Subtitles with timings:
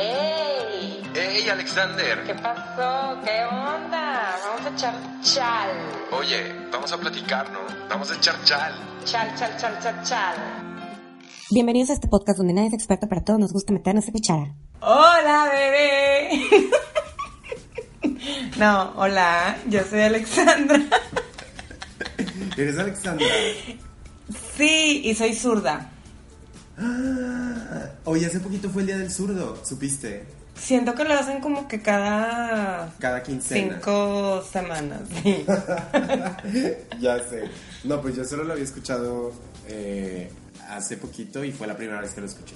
[0.00, 1.02] ¡Ey!
[1.12, 2.22] ¡Ey, Alexander!
[2.24, 3.20] ¿Qué pasó?
[3.24, 4.38] ¿Qué onda?
[4.46, 5.70] Vamos a echar chal.
[6.12, 7.58] Oye, vamos a platicar, ¿no?
[7.88, 8.72] Vamos a echar chal.
[9.04, 10.36] Chal, chal, chal, chal, chal.
[11.50, 14.12] Bienvenidos a este podcast donde nadie es experto, pero a todos nos gusta meternos en
[14.12, 14.54] cuchara.
[14.82, 16.70] ¡Hola, bebé!
[18.56, 20.80] no, hola, yo soy Alexandra.
[22.56, 23.26] ¿Eres Alexandra?
[24.56, 25.90] Sí, y soy zurda.
[28.08, 30.24] Oye, hace poquito fue el día del zurdo, ¿supiste?
[30.58, 33.74] Siento que lo hacen como que cada Cada quincena.
[33.74, 35.00] cinco semanas.
[35.22, 35.44] sí.
[37.00, 37.44] ya sé.
[37.84, 39.32] No, pues yo solo lo había escuchado
[39.68, 40.30] eh,
[40.70, 42.54] hace poquito y fue la primera vez que lo escuché.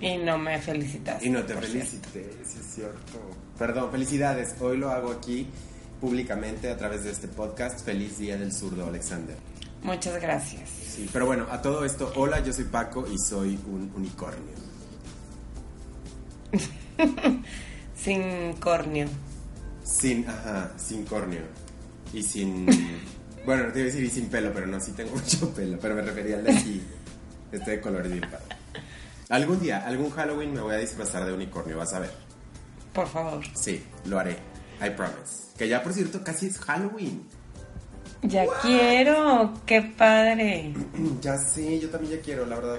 [0.00, 1.22] Y no me felicitas.
[1.24, 3.18] Y no te felicité, sí es cierto.
[3.58, 4.54] Perdón, felicidades.
[4.60, 5.46] Hoy lo hago aquí
[6.02, 7.84] públicamente a través de este podcast.
[7.84, 9.36] Feliz día del zurdo, Alexander.
[9.82, 10.68] Muchas gracias.
[10.68, 14.54] Sí, pero bueno, a todo esto, hola, yo soy Paco y soy un unicornio.
[17.96, 19.08] Sin corneo.
[19.84, 21.42] Sin, ajá, sin corneo.
[22.12, 22.66] Y sin.
[23.44, 25.78] bueno, no te iba a decir y sin pelo, pero no, sí tengo mucho pelo.
[25.78, 26.82] Pero me refería al de aquí.
[27.52, 28.56] Este de colores bien padre.
[29.28, 32.10] Algún día, algún Halloween me voy a disfrazar de unicornio, vas a ver.
[32.92, 33.44] Por favor.
[33.54, 34.36] Sí, lo haré.
[34.80, 35.52] I promise.
[35.58, 37.28] Que ya, por cierto, casi es Halloween.
[38.22, 39.52] Ya quiero.
[39.66, 40.74] Qué padre.
[41.20, 42.78] ya sí, yo también ya quiero, la verdad.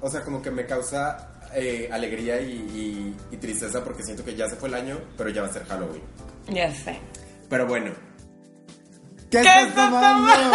[0.00, 4.34] O sea, como que me causa eh, alegría y, y- y tristeza porque siento que
[4.34, 6.02] ya se fue el año, pero ya va a ser Halloween.
[6.48, 6.98] Ya sé.
[7.48, 7.92] Pero bueno.
[9.30, 10.30] ¿Qué, estás tomando?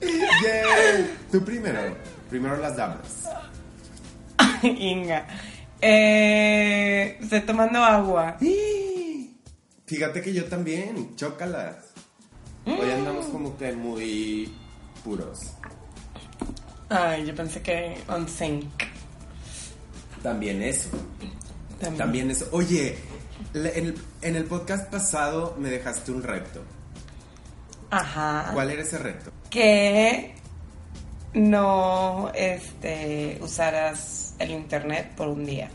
[0.00, 1.18] Yay.
[1.30, 1.96] Tú primero.
[2.28, 3.24] Primero las damas.
[4.62, 5.26] Inga.
[5.80, 8.36] Eh, estoy tomando agua.
[9.90, 11.16] Fíjate que yo también.
[11.16, 11.74] Chócalas.
[12.64, 14.54] Hoy andamos como que muy
[15.02, 15.50] puros.
[16.88, 18.70] Ay, yo pensé que on sync.
[20.22, 20.90] También eso.
[21.80, 21.98] También.
[21.98, 22.46] También eso.
[22.52, 22.98] Oye,
[23.52, 26.62] en el, en el podcast pasado me dejaste un reto.
[27.90, 28.50] Ajá.
[28.54, 29.32] ¿Cuál era ese reto?
[29.50, 30.36] Que
[31.34, 35.68] no este, usaras el internet por un día.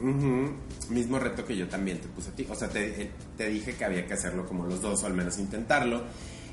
[0.00, 0.54] Ujú,
[0.90, 2.46] Mismo reto que yo también te puse a ti.
[2.50, 5.14] O sea, te, eh, te dije que había que hacerlo como los dos, o al
[5.14, 6.02] menos intentarlo.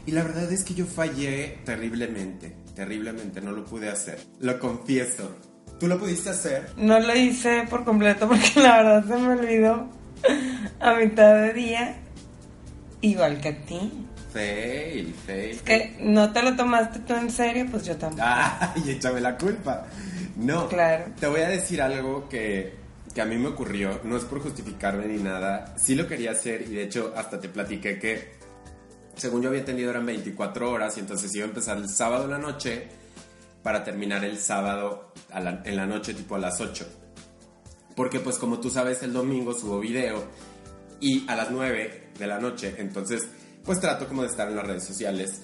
[0.06, 2.56] Y la verdad es que yo fallé terriblemente.
[2.76, 4.20] Terriblemente, no lo pude hacer.
[4.40, 5.36] Lo confieso.
[5.80, 6.70] ¿Tú lo pudiste hacer?
[6.78, 9.88] No lo hice por completo porque la verdad se me olvidó
[10.80, 11.96] a mitad de día.
[13.02, 13.92] Igual que a ti.
[14.32, 15.52] Fail, fail.
[15.52, 18.24] Es que no te lo tomaste tú en serio, pues yo tampoco.
[18.26, 19.86] Ay, échame la culpa.
[20.38, 21.06] No, Claro.
[21.20, 22.74] Te voy a decir algo que,
[23.14, 24.02] que a mí me ocurrió.
[24.04, 25.76] No es por justificarme ni nada.
[25.78, 28.34] Sí lo quería hacer y de hecho hasta te platiqué que,
[29.16, 32.32] según yo había entendido, eran 24 horas y entonces iba a empezar el sábado en
[32.32, 32.88] la noche
[33.62, 36.86] para terminar el sábado en la noche, tipo a las 8.
[37.96, 40.24] Porque pues como tú sabes, el domingo subo video
[41.00, 43.28] y a las 9 de la noche, entonces
[43.64, 45.44] pues trato como de estar en las redes sociales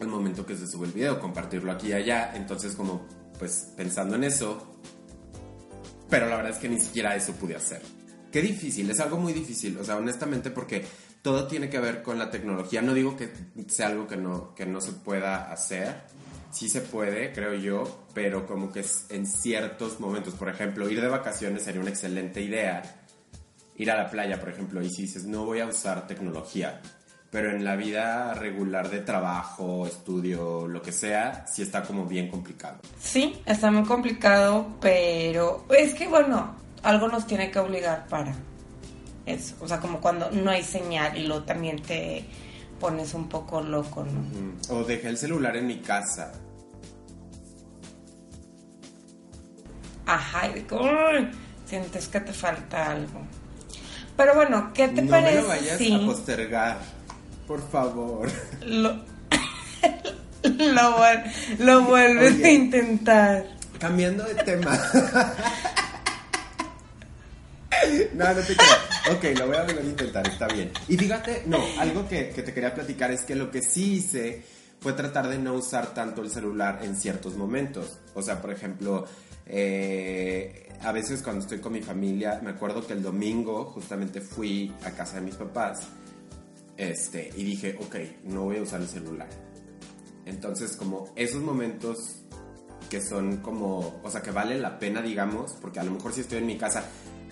[0.00, 3.06] al momento que se sube el video, compartirlo aquí y allá, entonces como
[3.38, 4.76] pues pensando en eso,
[6.12, 7.80] pero la verdad es que ni siquiera eso pude hacer.
[8.30, 10.84] Qué difícil, es algo muy difícil, o sea, honestamente porque
[11.22, 13.32] todo tiene que ver con la tecnología, no digo que
[13.68, 16.02] sea algo que no, que no se pueda hacer,
[16.50, 21.00] sí se puede, creo yo, pero como que es en ciertos momentos, por ejemplo, ir
[21.00, 23.06] de vacaciones sería una excelente idea,
[23.76, 26.82] ir a la playa, por ejemplo, y si dices, no voy a usar tecnología,
[27.32, 32.28] pero en la vida regular de trabajo, estudio, lo que sea, sí está como bien
[32.28, 32.76] complicado.
[33.00, 38.34] Sí, está muy complicado, pero es que bueno, algo nos tiene que obligar para
[39.24, 39.56] eso.
[39.62, 42.22] O sea, como cuando no hay señal y luego también te
[42.78, 44.76] pones un poco loco, ¿no?
[44.76, 46.32] O dejé el celular en mi casa.
[50.04, 51.30] Ajá, y "Uy",
[51.64, 53.22] sientes que te falta algo.
[54.18, 56.78] Pero bueno, ¿qué te no parece me lo vayas a postergar,
[57.46, 58.28] por favor.
[58.66, 58.90] lo,
[60.42, 62.44] lo, vuel- lo vuelves Oye.
[62.46, 63.46] a intentar?
[63.78, 64.78] Cambiando de tema.
[68.14, 69.16] No, no te creo.
[69.16, 70.70] Ok, lo voy a volver a intentar, está bien.
[70.88, 74.44] Y fíjate, no, algo que, que te quería platicar es que lo que sí hice
[74.78, 77.98] fue tratar de no usar tanto el celular en ciertos momentos.
[78.14, 79.06] O sea, por ejemplo,
[79.46, 84.72] eh, a veces cuando estoy con mi familia, me acuerdo que el domingo justamente fui
[84.84, 85.80] a casa de mis papás
[86.82, 89.28] este, y dije, ok, no voy a usar el celular.
[90.24, 92.16] Entonces, como esos momentos
[92.90, 96.22] que son como, o sea, que vale la pena, digamos, porque a lo mejor si
[96.22, 96.84] estoy en mi casa,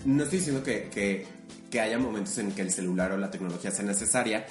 [0.05, 1.25] no estoy diciendo que, que,
[1.69, 4.45] que haya momentos en que el celular o la tecnología sea necesaria,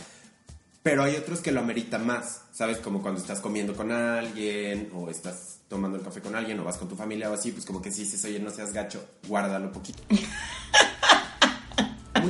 [0.83, 2.79] Pero hay otros que lo ameritan más, ¿sabes?
[2.79, 6.79] Como cuando estás comiendo con alguien o estás tomando el café con alguien o vas
[6.79, 9.73] con tu familia o así, pues como que si dices, oye, no seas gacho, guárdalo
[9.73, 10.03] poquito.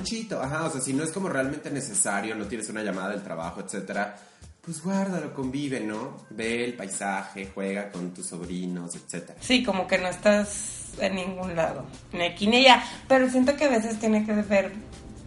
[0.01, 3.23] Muchito, ajá, o sea, si no es como realmente necesario, no tienes una llamada del
[3.23, 4.17] trabajo, etcétera,
[4.63, 6.17] pues guárdalo, convive, ¿no?
[6.31, 9.39] Ve el paisaje, juega con tus sobrinos, etcétera.
[9.43, 12.83] Sí, como que no estás en ningún lado, ni aquí ni allá.
[13.09, 14.73] Pero siento que a veces tiene que ver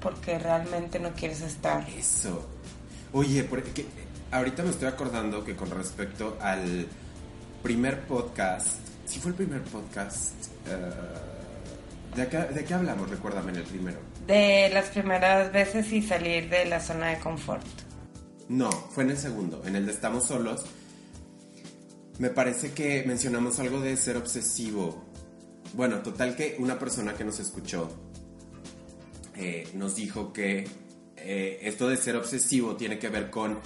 [0.02, 1.88] porque realmente no quieres estar.
[1.90, 2.48] Eso.
[3.12, 3.86] Oye, porque
[4.32, 6.88] ahorita me estoy acordando que con respecto al
[7.62, 10.34] primer podcast, si fue el primer podcast,
[10.68, 13.10] eh, ¿de, qué, ¿de qué hablamos?
[13.10, 14.13] Recuérdame en el primero.
[14.28, 17.66] De las primeras veces y salir de la zona de confort.
[18.50, 20.66] No, fue en el segundo, en el de Estamos Solos.
[22.20, 25.04] Me parece que mencionamos algo de ser obsesivo.
[25.74, 27.90] Bueno, total que una persona que nos escuchó
[29.36, 30.68] eh, nos dijo que
[31.18, 33.60] eh, esto de ser obsesivo tiene que ver con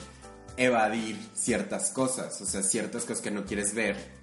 [0.56, 4.17] evadir ciertas cosas, o sea, ciertas cosas que no quieres ver.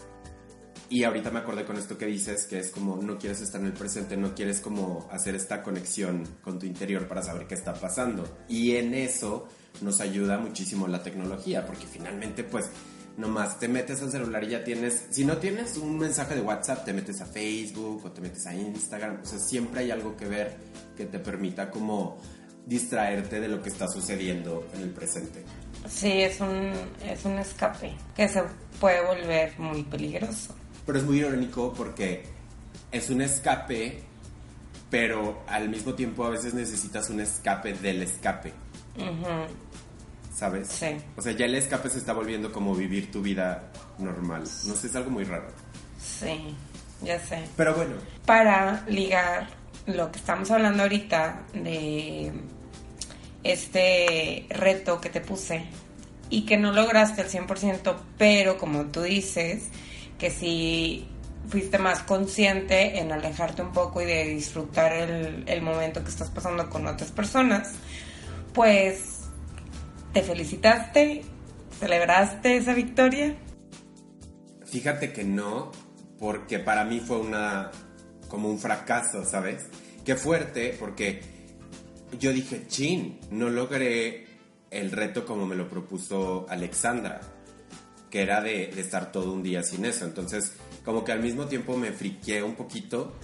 [0.94, 3.66] Y ahorita me acordé con esto que dices, que es como no quieres estar en
[3.66, 7.74] el presente, no quieres como hacer esta conexión con tu interior para saber qué está
[7.74, 8.44] pasando.
[8.48, 9.48] Y en eso
[9.80, 12.66] nos ayuda muchísimo la tecnología, porque finalmente pues
[13.16, 16.84] nomás te metes al celular y ya tienes, si no tienes un mensaje de WhatsApp,
[16.84, 20.26] te metes a Facebook o te metes a Instagram, o sea, siempre hay algo que
[20.26, 20.56] ver
[20.96, 22.18] que te permita como
[22.66, 25.42] distraerte de lo que está sucediendo en el presente.
[25.88, 26.70] Sí, es un,
[27.04, 28.44] es un escape que se
[28.78, 30.54] puede volver muy peligroso.
[30.86, 32.24] Pero es muy irónico porque
[32.90, 34.02] es un escape,
[34.90, 38.52] pero al mismo tiempo a veces necesitas un escape del escape.
[40.34, 40.68] ¿Sabes?
[40.68, 40.96] Sí.
[41.16, 44.42] O sea, ya el escape se está volviendo como vivir tu vida normal.
[44.42, 45.46] No sé, es algo muy raro.
[45.98, 46.54] Sí,
[47.02, 47.44] ya sé.
[47.56, 47.94] Pero bueno.
[48.26, 49.48] Para ligar
[49.86, 52.32] lo que estamos hablando ahorita de
[53.42, 55.66] este reto que te puse
[56.30, 59.68] y que no lograste al 100%, pero como tú dices,
[60.24, 61.06] que si
[61.50, 66.70] fuiste más consciente en alejarte un poco y de disfrutar el, momento que estás pasando
[66.70, 67.74] con otras personas,
[68.54, 69.18] pues
[70.14, 71.26] te felicitaste,
[71.78, 73.36] celebraste esa victoria.
[74.64, 75.72] Fíjate que no,
[76.18, 77.70] porque para mí fue una
[78.28, 79.66] como un fracaso, ¿sabes?
[80.06, 81.20] Qué fuerte, porque
[82.18, 84.24] yo dije, chin, no logré
[84.70, 87.20] el reto como me lo propuso Alexandra,
[88.14, 90.04] que era de, de estar todo un día sin eso.
[90.04, 90.52] Entonces,
[90.84, 93.16] como que al mismo tiempo me friqué un poquito,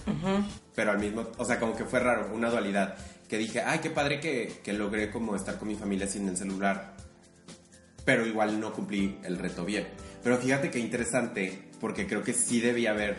[0.75, 2.97] pero al mismo, o sea, como que fue raro, una dualidad,
[3.29, 6.35] que dije, ay, qué padre que, que logré como estar con mi familia sin el
[6.35, 6.97] celular,
[8.03, 9.87] pero igual no cumplí el reto bien.
[10.21, 13.15] Pero fíjate qué interesante, porque creo que sí debía haber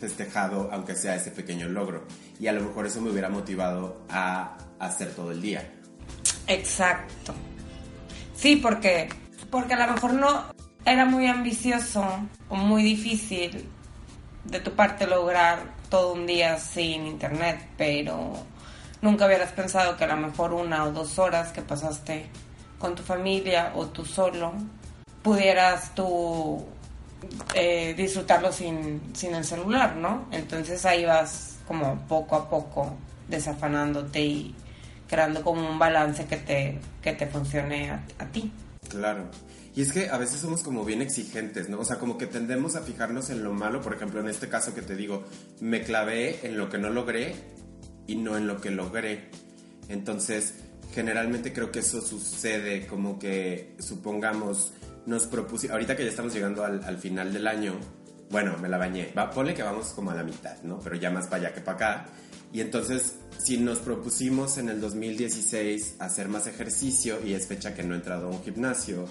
[0.00, 2.06] festejado, aunque sea ese pequeño logro.
[2.38, 5.72] Y a lo mejor eso me hubiera motivado a hacer todo el día.
[6.46, 7.32] Exacto.
[8.34, 9.08] Sí, porque,
[9.52, 10.44] porque a lo mejor no
[10.86, 12.02] era muy ambicioso
[12.48, 13.68] o muy difícil
[14.44, 15.58] de tu parte lograr
[15.90, 18.32] todo un día sin internet, pero
[19.02, 22.30] nunca hubieras pensado que a lo mejor una o dos horas que pasaste
[22.78, 24.54] con tu familia o tú solo
[25.22, 26.64] pudieras tú
[27.54, 30.28] eh, disfrutarlo sin, sin el celular, ¿no?
[30.32, 32.96] Entonces ahí vas como poco a poco
[33.28, 34.54] desafanándote y
[35.06, 38.50] creando como un balance que te, que te funcione a, a ti.
[38.92, 39.30] Claro.
[39.74, 41.80] Y es que a veces somos como bien exigentes, ¿no?
[41.80, 43.80] O sea, como que tendemos a fijarnos en lo malo.
[43.80, 45.24] Por ejemplo, en este caso que te digo,
[45.60, 47.34] me clavé en lo que no logré
[48.06, 49.30] y no en lo que logré.
[49.88, 50.54] Entonces,
[50.92, 54.74] generalmente creo que eso sucede como que, supongamos,
[55.06, 57.74] nos propusimos, ahorita que ya estamos llegando al, al, final del año,
[58.30, 60.78] bueno, me la bañé, va, ponle que vamos como a la mitad, ¿no?
[60.80, 62.06] Pero ya más para allá que para acá.
[62.52, 67.82] Y entonces, si nos propusimos en el 2016 hacer más ejercicio y es fecha que
[67.82, 69.06] no he entrado a un gimnasio,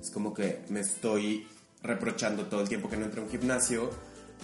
[0.00, 1.46] es como que me estoy
[1.82, 3.90] reprochando todo el tiempo que no entro a un gimnasio,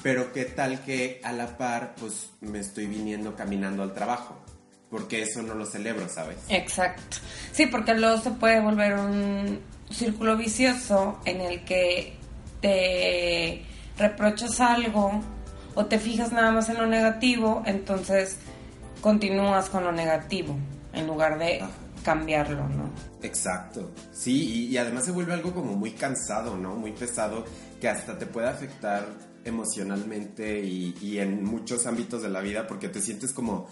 [0.02, 4.36] pero qué tal que a la par, pues me estoy viniendo caminando al trabajo.
[4.90, 6.38] Porque eso no lo celebro, ¿sabes?
[6.48, 7.18] Exacto.
[7.52, 9.60] Sí, porque luego se puede volver un
[9.90, 12.16] círculo vicioso en el que
[12.62, 13.64] te
[13.98, 15.22] reprochas algo
[15.78, 18.38] o te fijas nada más en lo negativo, entonces
[19.00, 20.56] continúas con lo negativo
[20.92, 21.62] en lugar de
[22.02, 22.90] cambiarlo, ¿no?
[23.22, 23.92] Exacto.
[24.10, 26.74] Sí, y, y, además se vuelve algo como muy cansado, ¿no?
[26.74, 27.44] Muy pesado,
[27.80, 29.06] que hasta te puede afectar
[29.44, 33.68] emocionalmente y, y en muchos ámbitos de la vida porque te sientes como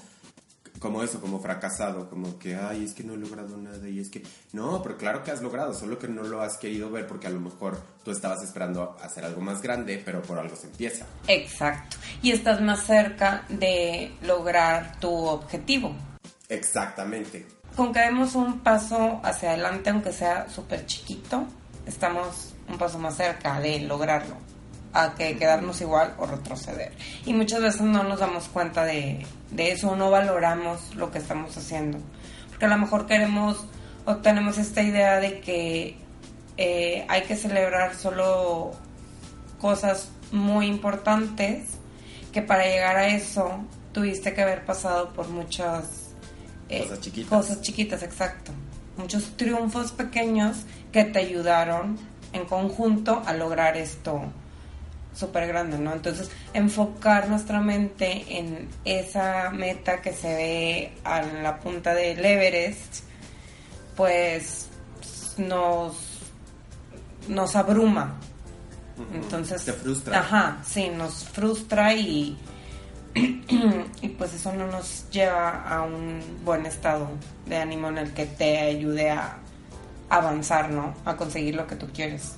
[0.78, 4.10] como eso, como fracasado, como que, ay, es que no he logrado nada y es
[4.10, 7.26] que, no, pero claro que has logrado, solo que no lo has querido ver porque
[7.26, 11.06] a lo mejor tú estabas esperando hacer algo más grande, pero por algo se empieza.
[11.28, 11.96] Exacto.
[12.22, 15.94] Y estás más cerca de lograr tu objetivo.
[16.48, 17.46] Exactamente.
[17.74, 21.44] con que demos un paso hacia adelante, aunque sea súper chiquito,
[21.86, 24.36] estamos un paso más cerca de lograrlo,
[24.92, 26.92] a que quedarnos igual o retroceder.
[27.24, 31.56] Y muchas veces no nos damos cuenta de, de eso, no valoramos lo que estamos
[31.56, 31.98] haciendo.
[32.48, 33.66] Porque a lo mejor queremos
[34.04, 35.96] o tenemos esta idea de que
[36.56, 38.72] eh, hay que celebrar solo
[39.60, 41.70] cosas muy importantes,
[42.32, 46.06] que para llegar a eso tuviste que haber pasado por muchas
[46.68, 47.30] eh, Cosas chiquitas.
[47.30, 48.52] Cosas chiquitas, exacto.
[48.96, 51.98] Muchos triunfos pequeños que te ayudaron
[52.32, 54.22] en conjunto a lograr esto
[55.16, 55.92] súper grande, ¿no?
[55.92, 63.04] Entonces, enfocar nuestra mente en esa meta que se ve a la punta del Everest,
[63.96, 64.68] pues
[65.38, 65.96] nos,
[67.28, 68.18] nos abruma.
[69.12, 70.20] Entonces, Te frustra.
[70.20, 72.38] Ajá, sí, nos frustra y,
[73.14, 77.08] y pues eso no nos lleva a un buen estado
[77.46, 79.38] de ánimo en el que te ayude a
[80.08, 80.94] avanzar, ¿no?
[81.04, 82.36] A conseguir lo que tú quieres.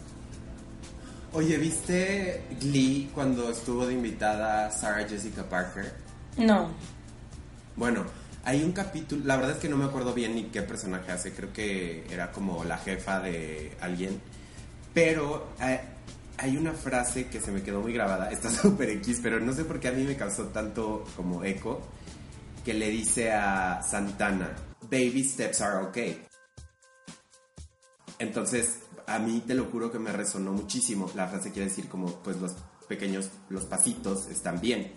[1.38, 5.95] Oye, ¿viste Glee cuando estuvo de invitada Sarah Jessica Parker?
[6.37, 6.68] No,
[7.76, 8.04] Bueno,
[8.42, 11.33] hay un capítulo, la verdad es que no me acuerdo bien ni qué personaje hace,
[11.33, 14.21] creo que era como la jefa de alguien,
[14.92, 15.80] pero eh,
[16.38, 19.64] hay una frase que se me quedó muy grabada, está súper X, pero no sé
[19.64, 21.80] por qué a mí me causó tanto como eco,
[22.64, 24.57] que le dice a Santana,
[24.90, 26.21] baby steps are okay.
[28.18, 31.11] Entonces, a mí te lo juro que me resonó muchísimo.
[31.15, 32.53] La frase quiere decir como, pues los
[32.88, 34.93] pequeños, los pasitos están bien.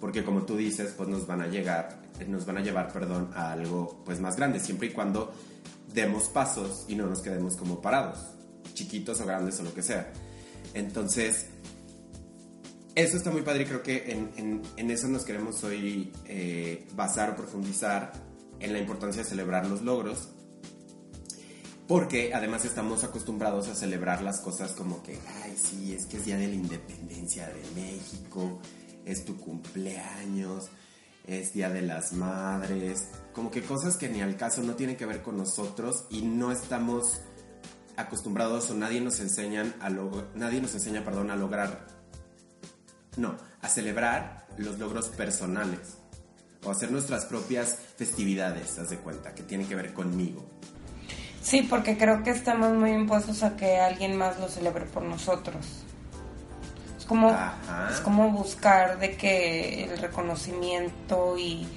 [0.00, 3.52] Porque como tú dices, pues nos van a llegar, nos van a llevar, perdón, a
[3.52, 5.32] algo pues más grande, siempre y cuando
[5.92, 8.18] demos pasos y no nos quedemos como parados,
[8.74, 10.12] chiquitos o grandes o lo que sea.
[10.74, 11.46] Entonces,
[12.94, 17.36] eso está muy padre y creo que en, eso nos queremos hoy eh, basar o
[17.36, 18.12] profundizar
[18.60, 20.28] en la importancia de celebrar los logros
[21.86, 26.24] porque además estamos acostumbrados a celebrar las cosas como que, ay, sí, es que es
[26.24, 28.60] Día de la Independencia de México,
[29.04, 30.64] es tu cumpleaños,
[31.26, 35.06] es Día de las Madres, como que cosas que ni al caso no tienen que
[35.06, 37.20] ver con nosotros y no estamos
[37.96, 39.88] acostumbrados o nadie nos enseñan a
[40.34, 41.86] nadie nos enseña, perdón, a lograr
[43.16, 45.98] no, a celebrar los logros personales
[46.64, 50.44] o hacer nuestras propias festividades, haz de cuenta, que tienen que ver conmigo.
[51.46, 55.84] Sí, porque creo que estamos muy impuestos a que alguien más lo celebre por nosotros.
[56.98, 57.88] Es como, Ajá.
[57.92, 61.68] es como buscar de que el reconocimiento y,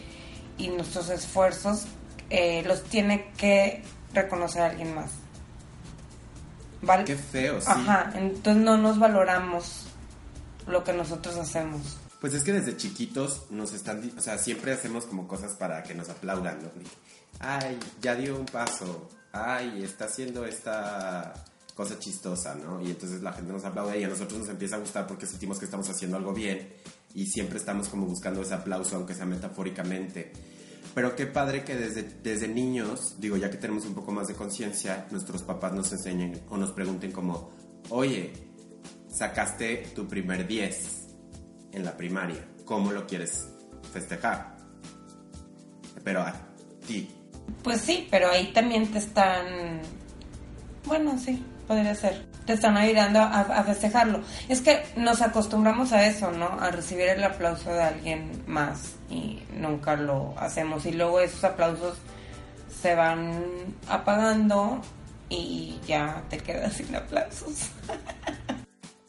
[0.57, 1.85] y nuestros esfuerzos
[2.31, 3.83] eh, los tiene que
[4.13, 5.11] reconocer alguien más.
[6.81, 7.03] ¿Vale?
[7.03, 7.67] Qué feo, sí.
[7.69, 9.85] Ajá, entonces no nos valoramos
[10.65, 11.97] lo que nosotros hacemos.
[12.19, 15.95] Pues es que desde chiquitos nos están, o sea, siempre hacemos como cosas para que
[15.95, 16.69] nos aplaudan, ¿no?
[17.39, 19.09] Ay, ya dio un paso.
[19.31, 21.33] Ay, está haciendo esta
[21.75, 22.81] cosa chistosa, ¿no?
[22.81, 25.59] Y entonces la gente nos aplaude y a nosotros nos empieza a gustar porque sentimos
[25.59, 26.73] que estamos haciendo algo bien
[27.13, 30.33] y siempre estamos como buscando ese aplauso, aunque sea metafóricamente.
[30.93, 34.33] Pero qué padre que desde, desde niños, digo, ya que tenemos un poco más de
[34.33, 37.51] conciencia, nuestros papás nos enseñen o nos pregunten como,
[37.91, 38.33] oye,
[39.07, 40.98] sacaste tu primer 10
[41.71, 43.47] en la primaria, ¿cómo lo quieres
[43.93, 44.55] festejar?
[46.03, 46.33] Pero a
[46.87, 47.09] ti,
[47.63, 49.81] Pues sí, pero ahí también te están...
[50.85, 52.25] Bueno, sí, podría ser.
[52.45, 54.21] Te están ayudando a, a festejarlo.
[54.47, 56.47] Es que nos acostumbramos a eso, ¿no?
[56.59, 60.85] A recibir el aplauso de alguien más y nunca lo hacemos.
[60.85, 61.97] Y luego esos aplausos
[62.81, 63.43] se van
[63.87, 64.81] apagando
[65.29, 67.69] y ya te quedas sin aplausos.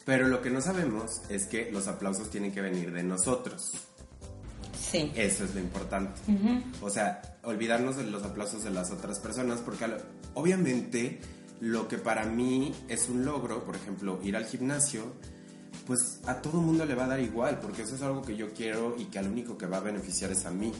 [0.04, 3.72] pero lo que no sabemos es que los aplausos tienen que venir de nosotros.
[4.90, 5.12] Sí.
[5.14, 6.20] Eso es lo importante.
[6.80, 9.86] O sea, olvidarnos de los aplausos de las otras personas, porque
[10.34, 11.20] obviamente
[11.60, 15.12] lo que para mí es un logro, por ejemplo, ir al gimnasio,
[15.86, 18.52] pues a todo mundo le va a dar igual, porque eso es algo que yo
[18.52, 20.72] quiero y que al único que va a beneficiar es a mí.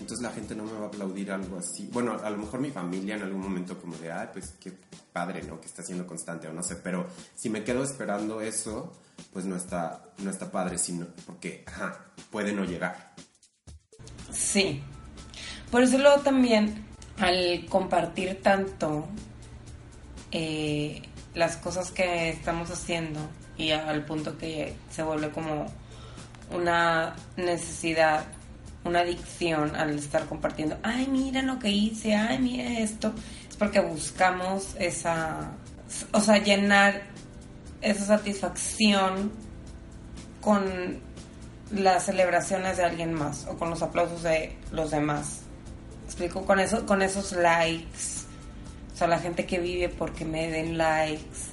[0.00, 1.88] Entonces la gente no me va a aplaudir algo así.
[1.92, 4.72] Bueno, a lo mejor mi familia en algún momento como de, ay, pues qué
[5.12, 5.60] padre, ¿no?
[5.60, 8.92] Que está siendo constante o no sé, pero si me quedo esperando eso,
[9.32, 13.14] pues no está, no está padre, sino porque, ajá, puede no llegar.
[14.32, 14.82] Sí.
[15.70, 16.86] Por eso luego también
[17.18, 19.06] al compartir tanto
[20.32, 21.02] eh,
[21.34, 23.20] las cosas que estamos haciendo
[23.56, 25.66] y al punto que se vuelve como
[26.50, 28.24] una necesidad,
[28.84, 33.12] una adicción al estar compartiendo, ay, mira lo que hice, ay, mira esto,
[33.48, 35.52] es porque buscamos esa,
[36.12, 37.02] o sea, llenar
[37.82, 39.32] esa satisfacción
[40.40, 41.00] con
[41.70, 45.42] las celebraciones de alguien más o con los aplausos de los demás.
[46.06, 48.26] explico con eso, con esos likes.
[48.92, 51.50] O sea, la gente que vive porque me den likes.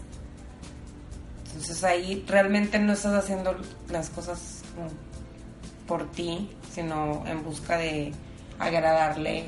[1.45, 3.55] Entonces ahí realmente no estás haciendo
[3.89, 4.61] las cosas
[5.87, 8.13] por ti, sino en busca de
[8.59, 9.45] agradarle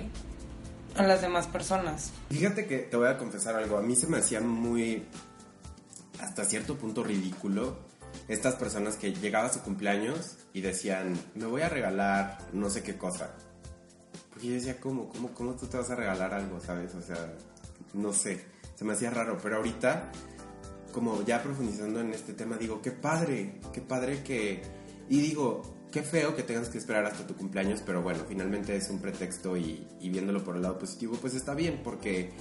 [0.96, 2.12] a las demás personas.
[2.32, 3.78] Fíjate que te voy a confesar algo.
[3.78, 5.06] A mí se me hacía muy,
[6.20, 7.78] hasta cierto punto ridículo,
[8.28, 12.82] estas personas que llegaba a su cumpleaños y decían, me voy a regalar no sé
[12.82, 13.30] qué cosa.
[14.32, 16.96] Porque yo decía, ¿cómo, cómo, cómo tú te vas a regalar algo, sabes?
[16.96, 17.32] O sea,
[17.94, 18.44] no sé,
[18.74, 20.12] se me hacía raro, pero ahorita,
[20.92, 24.64] como ya profundizando en este tema, digo, qué padre, qué padre que...
[25.10, 28.90] Y digo, qué feo que tengas que esperar hasta tu cumpleaños, pero bueno, finalmente es
[28.90, 32.32] un pretexto y, viéndolo por el lado positivo, pues está bien, porque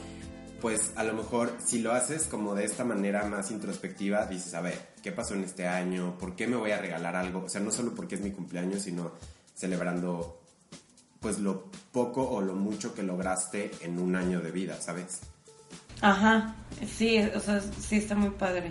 [0.61, 4.61] pues a lo mejor si lo haces como de esta manera más introspectiva, dices, a
[4.61, 6.19] ver, ¿qué pasó en este año?
[6.19, 7.45] ¿Por qué me voy a regalar algo?
[7.45, 9.13] O sea, no solo porque es mi cumpleaños, sino
[9.55, 10.41] celebrando
[11.21, 15.21] pues lo poco o lo mucho que lograste en un año de vida, ¿sabes?
[16.01, 16.55] Ajá,
[16.87, 18.71] sí, o sea, sí está muy padre.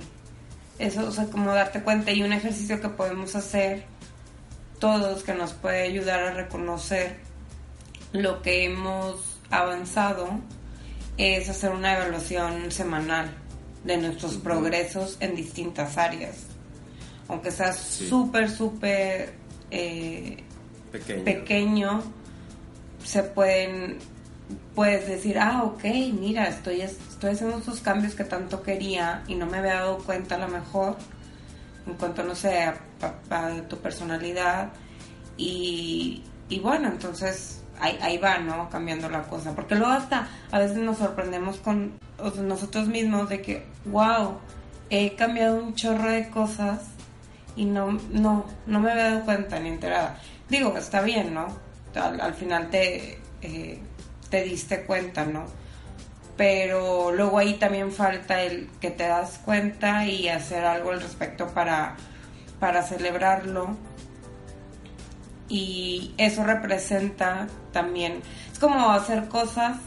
[0.80, 3.86] Eso, o sea, como darte cuenta y un ejercicio que podemos hacer
[4.80, 7.18] todos que nos puede ayudar a reconocer
[8.14, 10.30] lo que hemos avanzado
[11.18, 13.30] es hacer una evaluación semanal
[13.84, 16.38] de nuestros progresos en distintas áreas.
[17.28, 18.08] Aunque sea Sí.
[18.08, 19.34] súper, súper
[19.72, 20.44] eh,
[20.92, 21.24] Pequeño.
[21.26, 22.04] pequeño,
[23.04, 23.98] se pueden,
[24.76, 25.84] puedes decir, ah, ok,
[26.20, 30.36] mira, estoy, estoy haciendo estos cambios que tanto quería y no me había dado cuenta
[30.36, 30.96] a lo mejor
[31.86, 32.78] en cuanto, no sé, a,
[33.68, 34.70] tu personalidad.
[35.38, 38.70] Y, y bueno, entonces ahí, ahí va, ¿no?
[38.70, 39.54] Cambiando la cosa.
[39.54, 42.00] Porque luego hasta a veces nos sorprendemos con
[42.42, 44.40] nosotros mismos de que, wow,
[44.90, 46.82] he cambiado un chorro de cosas
[47.56, 50.20] y no, no, no me había dado cuenta ni enterada.
[50.50, 51.48] Digo, está bien, ¿no?
[51.96, 53.80] Al, al final te, eh,
[54.30, 55.46] te diste cuenta, ¿no?
[56.38, 61.48] Pero luego ahí también falta el que te das cuenta y hacer algo al respecto
[61.48, 61.96] para,
[62.60, 63.76] para celebrarlo.
[65.50, 69.78] Y eso representa también, es como hacer cosas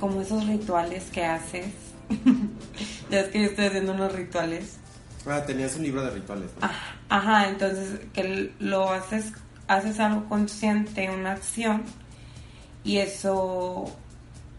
[0.00, 1.66] como esos rituales que haces.
[3.10, 4.78] ya es que yo estoy haciendo unos rituales.
[5.26, 6.50] Ah, tenías un libro de rituales.
[6.58, 6.66] ¿no?
[6.66, 9.32] Ajá, ajá, entonces que lo haces,
[9.68, 11.84] haces algo consciente, una acción,
[12.82, 13.94] y eso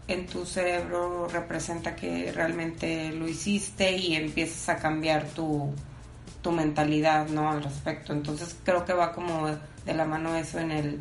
[0.08, 5.72] en tu cerebro representa que realmente lo hiciste y empiezas a cambiar tu,
[6.42, 7.50] tu mentalidad, ¿no?
[7.50, 8.12] Al respecto.
[8.12, 11.00] Entonces creo que va como de la mano eso en el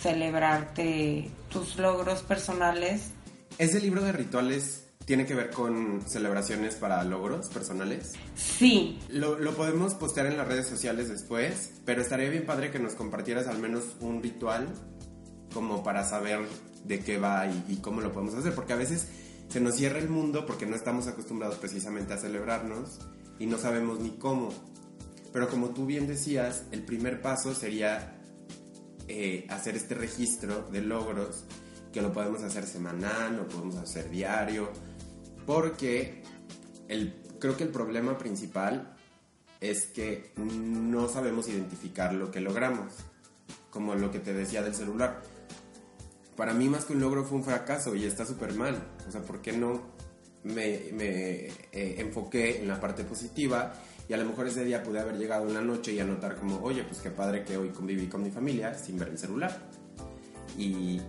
[0.00, 3.10] celebrarte tus logros personales.
[3.58, 8.12] ¿Ese libro de rituales tiene que ver con celebraciones para logros personales?
[8.34, 12.78] Sí, Lo, lo podemos postear en las redes sociales después, pero estaría bien padre que
[12.78, 14.68] nos compartieras al menos un ritual
[15.54, 16.40] como para saber
[16.84, 19.08] de qué va y, y cómo lo podemos hacer, porque a veces
[19.48, 22.98] se nos cierra el mundo porque no estamos acostumbrados precisamente a celebrarnos
[23.38, 24.50] y no sabemos ni cómo.
[25.32, 28.16] Pero como tú bien decías, el primer paso sería
[29.08, 31.44] eh, hacer este registro de logros
[31.92, 34.70] que lo podemos hacer semanal, lo podemos hacer diario,
[35.46, 36.22] porque
[36.88, 38.96] el, creo que el problema principal
[39.60, 42.92] es que no sabemos identificar lo que logramos,
[43.70, 45.22] como lo que te decía del celular.
[46.36, 48.82] Para mí más que un logro fue un fracaso y está súper mal.
[49.08, 49.95] O sea, ¿por qué no
[50.46, 53.72] me, me, eh, enfoqué en la parte positiva?
[54.08, 56.60] Y a lo mejor ese día pude haber llegado en la noche y anotar como,
[56.62, 59.68] oye, pues qué padre que hoy conviví con mi familia sin ver el celular.
[60.56, 61.00] Y,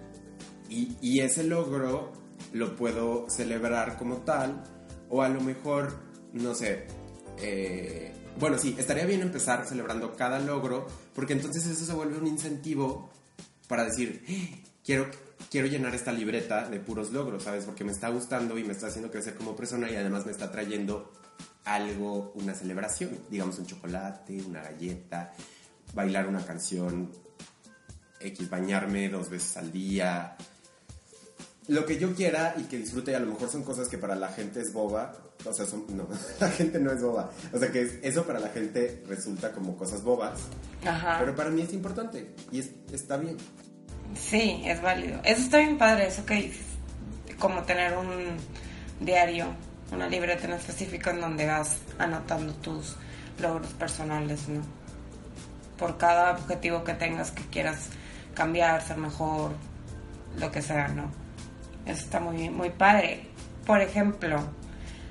[0.69, 2.11] y, y ese logro
[2.53, 4.63] lo puedo celebrar como tal,
[5.09, 5.93] o a lo mejor,
[6.33, 6.85] no sé,
[7.39, 12.27] eh, bueno, sí, estaría bien empezar celebrando cada logro, porque entonces eso se vuelve un
[12.27, 13.09] incentivo
[13.67, 15.07] para decir, "Eh, quiero,
[15.51, 17.65] quiero llenar esta libreta de puros logros, ¿sabes?
[17.65, 20.51] Porque me está gustando y me está haciendo crecer como persona y además me está
[20.51, 21.11] trayendo
[21.65, 25.33] algo, una celebración, digamos un chocolate, una galleta,
[25.93, 27.11] bailar una canción,
[28.19, 30.35] X, bañarme dos veces al día,
[31.67, 34.15] lo que yo quiera y que disfrute, y a lo mejor son cosas que para
[34.15, 35.13] la gente es boba,
[35.45, 36.07] o sea, son, no,
[36.39, 40.01] la gente no es boba, o sea que eso para la gente resulta como cosas
[40.03, 40.39] bobas,
[40.85, 41.17] ajá.
[41.19, 43.37] pero para mí es importante y es- está bien.
[44.15, 45.19] Sí, es válido.
[45.23, 46.65] Eso está bien padre, eso que dices.
[47.39, 48.37] Como tener un
[48.99, 49.47] diario,
[49.91, 52.95] una libreta en específico en donde vas anotando tus
[53.39, 54.61] logros personales, ¿no?
[55.77, 57.89] Por cada objetivo que tengas que quieras
[58.33, 59.51] cambiar, ser mejor,
[60.37, 61.11] lo que sea, ¿no?
[61.85, 63.27] Eso está muy, muy padre.
[63.65, 64.39] Por ejemplo,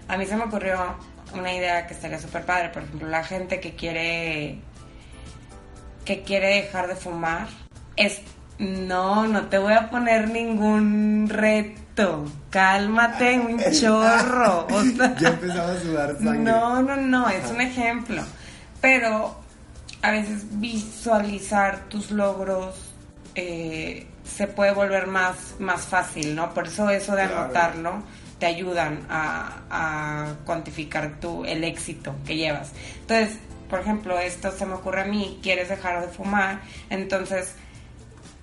[0.09, 0.97] a mí se me ocurrió
[1.35, 2.71] una idea que estaría súper padre.
[2.71, 4.61] Por ejemplo, la gente que quiere
[6.05, 7.49] que quiere dejar de fumar
[7.97, 8.21] es
[8.59, 12.25] No, no te voy a poner ningún reto.
[12.51, 14.67] Cálmate un chorro.
[14.71, 16.39] O sea, Ya empezaba a sudar sangre.
[16.39, 18.23] no, no, no, es un ejemplo.
[18.81, 19.39] Pero
[20.03, 22.75] a veces visualizar tus logros
[23.35, 26.53] eh, se puede volver más, más fácil, ¿no?
[26.55, 27.45] Por eso eso de Claro.
[27.45, 28.03] anotarlo
[28.39, 32.73] te ayudan a, a cuantificar tu, el éxito que llevas.
[33.01, 33.39] Entonces,
[33.71, 37.55] por ejemplo, esto se me ocurre a mí, quieres dejar de fumar, entonces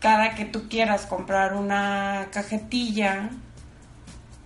[0.03, 3.31] cada que tú quieras comprar una cajetilla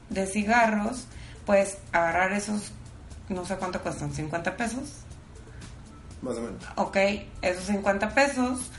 [0.10, 1.08] de cigarros,
[1.46, 2.72] pues agarrar esos,
[3.28, 5.00] no sé cuánto cuestan, 50 pesos,
[6.22, 6.64] Más o menos.
[6.76, 6.98] ok,
[7.42, 8.70] esos 50 pesos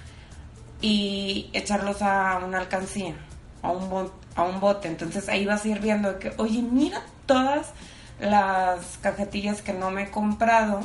[0.81, 3.17] y echarlos a una alcancía,
[3.63, 4.89] a un, bo- a un bote.
[4.89, 7.73] Entonces ahí vas a ir viendo que, oye, mira todas
[8.21, 10.81] las cajetillas que no me he comprado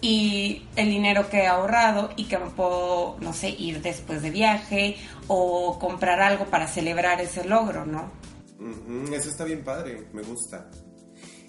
[0.00, 4.30] y el dinero que he ahorrado y que me puedo, no sé, ir después de
[4.30, 8.10] viaje o comprar algo para celebrar ese logro, ¿no?
[9.12, 10.70] Eso está bien padre, me gusta.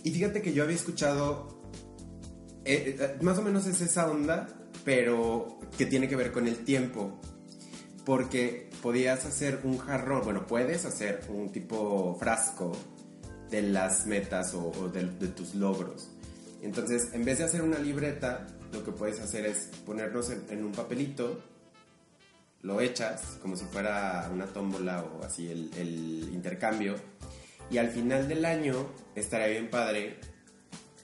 [0.04, 1.62] Y fíjate que yo había escuchado,
[2.66, 4.48] eh, eh, más o menos es esa onda,
[4.84, 7.20] pero que tiene que ver con el tiempo.
[8.06, 12.72] Porque podías hacer un jarrón, bueno, puedes hacer un tipo frasco
[13.50, 16.10] de las metas o, o de, de tus logros.
[16.62, 20.64] Entonces, en vez de hacer una libreta, lo que puedes hacer es ponernos en, en
[20.64, 21.42] un papelito,
[22.62, 26.96] lo echas como si fuera una tómbola o así el, el intercambio,
[27.70, 30.20] y al final del año estaría bien padre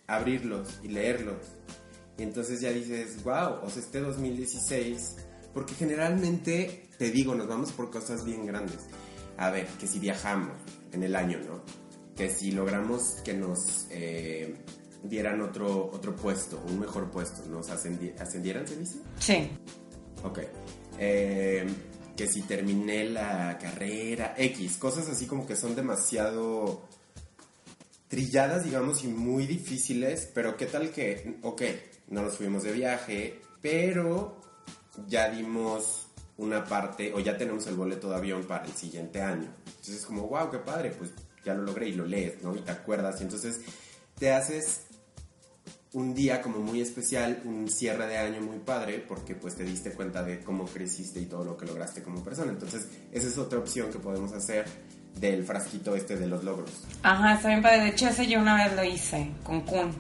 [0.06, 1.38] abrirlos y leerlos.
[2.18, 5.16] Y entonces ya dices, wow, o sea, este 2016,
[5.54, 8.80] porque generalmente, te digo, nos vamos por cosas bien grandes.
[9.38, 10.56] A ver, que si viajamos
[10.92, 11.64] en el año, ¿no?
[12.16, 14.56] Que si logramos que nos eh,
[15.04, 18.96] dieran otro, otro puesto, un mejor puesto, nos ascendi- ascendieran, se dice.
[19.20, 19.50] Sí.
[20.24, 20.40] Ok.
[21.00, 21.66] Eh,
[22.16, 26.82] que si terminé la carrera, X, cosas así como que son demasiado
[28.08, 31.62] trilladas, digamos, y muy difíciles, pero qué tal que, ok,
[32.08, 34.42] no nos fuimos de viaje, pero
[35.08, 36.08] ya dimos
[36.38, 39.54] una parte, o ya tenemos el boleto de avión para el siguiente año.
[39.66, 41.12] Entonces es como, wow, qué padre, pues
[41.46, 42.56] ya lo logré y lo lees, ¿no?
[42.56, 43.60] Y te acuerdas, y entonces
[44.18, 44.82] te haces
[45.94, 49.92] un día como muy especial, un cierre de año muy padre, porque pues te diste
[49.92, 52.52] cuenta de cómo creciste y todo lo que lograste como persona.
[52.52, 54.66] Entonces, esa es otra opción que podemos hacer
[55.16, 56.72] del frasquito este de los logros.
[57.04, 57.80] Ajá, está bien padre.
[57.82, 59.92] De hecho, ese yo una vez lo hice con Kun.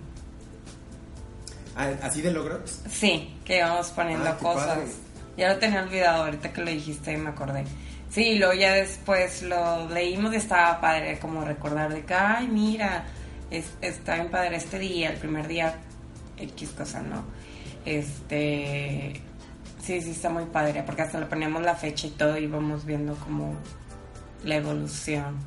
[1.75, 2.81] Ah, ¿Así de logros?
[2.89, 4.67] Sí, que íbamos poniendo Ah, cosas.
[4.67, 4.87] padre.
[5.37, 7.63] Ya lo tenía olvidado, ahorita que lo dijiste me acordé.
[8.09, 12.47] Sí, y luego ya después lo leímos y estaba padre como recordar de que, ay,
[12.47, 13.05] mira,
[13.51, 15.75] es, está bien padre este día, el primer día,
[16.37, 17.23] X cosa, ¿no?
[17.85, 19.21] Este,
[19.81, 22.85] sí, sí, está muy padre, porque hasta le poníamos la fecha y todo y íbamos
[22.85, 23.55] viendo como
[24.43, 25.37] la evolución.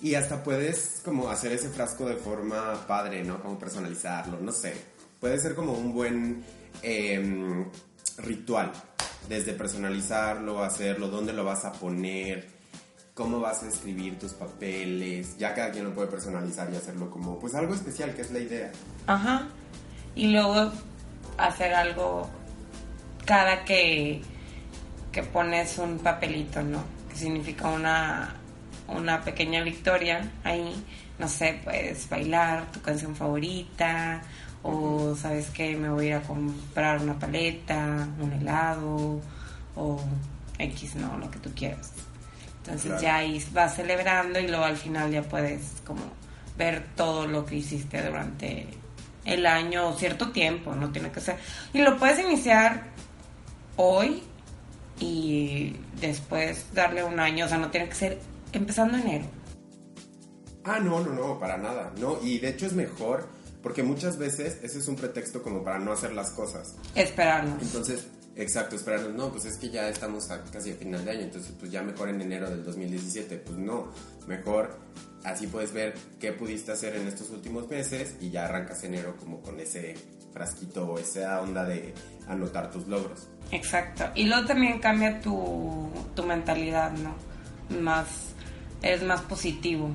[0.00, 3.42] Y hasta puedes como hacer ese frasco de forma padre, ¿no?
[3.42, 4.74] Como personalizarlo, no sé.
[5.20, 6.44] Puede ser como un buen
[6.82, 7.64] em,
[8.18, 8.72] ritual,
[9.28, 12.55] desde personalizarlo, hacerlo, dónde lo vas a poner,
[13.16, 15.38] cómo vas a escribir tus papeles.
[15.38, 18.40] Ya cada quien lo puede personalizar y hacerlo como, pues algo especial, que es la
[18.40, 18.70] idea.
[19.06, 19.48] Ajá.
[20.14, 20.70] Y luego
[21.38, 22.28] hacer algo
[23.24, 24.20] cada que,
[25.10, 26.84] que pones un papelito, ¿no?
[27.08, 28.34] Que significa una,
[28.86, 30.84] una pequeña victoria ahí.
[31.18, 34.20] No sé, puedes bailar tu canción favorita
[34.62, 39.22] o sabes que me voy a ir a comprar una paleta, un helado
[39.74, 40.00] o
[40.58, 41.16] X, ¿no?
[41.16, 41.95] Lo que tú quieras.
[42.66, 43.02] Entonces Claro.
[43.02, 46.00] ya ahí vas celebrando y luego al final ya puedes como
[46.58, 48.66] ver todo lo que hiciste durante
[49.24, 51.36] el año o cierto tiempo, no tiene que ser.
[51.72, 52.84] Y lo puedes iniciar
[53.76, 54.22] hoy
[54.98, 58.18] y después darle un año, o sea, no tiene que ser
[58.52, 59.26] empezando enero.
[60.64, 61.92] Ah, no, no, no, para nada.
[61.98, 63.28] No, y de hecho es mejor
[63.62, 66.74] porque muchas veces ese es un pretexto como para no hacer las cosas.
[66.94, 67.62] Esperarnos.
[67.62, 71.20] Entonces, exacto, esperarnos, no, pues es que ya estamos a casi a final de año,
[71.22, 73.92] entonces pues ya mejor en enero del 2017, pues no,
[74.26, 74.78] mejor
[75.24, 79.40] así puedes ver qué pudiste hacer en estos últimos meses y ya arrancas enero como
[79.40, 79.94] con ese
[80.32, 81.94] frasquito o esa onda de
[82.28, 83.28] anotar tus logros.
[83.50, 84.04] Exacto.
[84.14, 87.14] Y luego también cambia tu, tu mentalidad, ¿no?
[87.80, 88.08] Más,
[88.82, 89.90] eres más positivo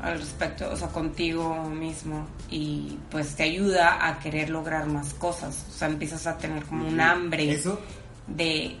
[0.00, 5.66] Al respecto, o sea, contigo mismo y pues te ayuda a querer lograr más cosas.
[5.68, 7.80] O sea, empiezas a tener como un hambre Eso,
[8.28, 8.76] de,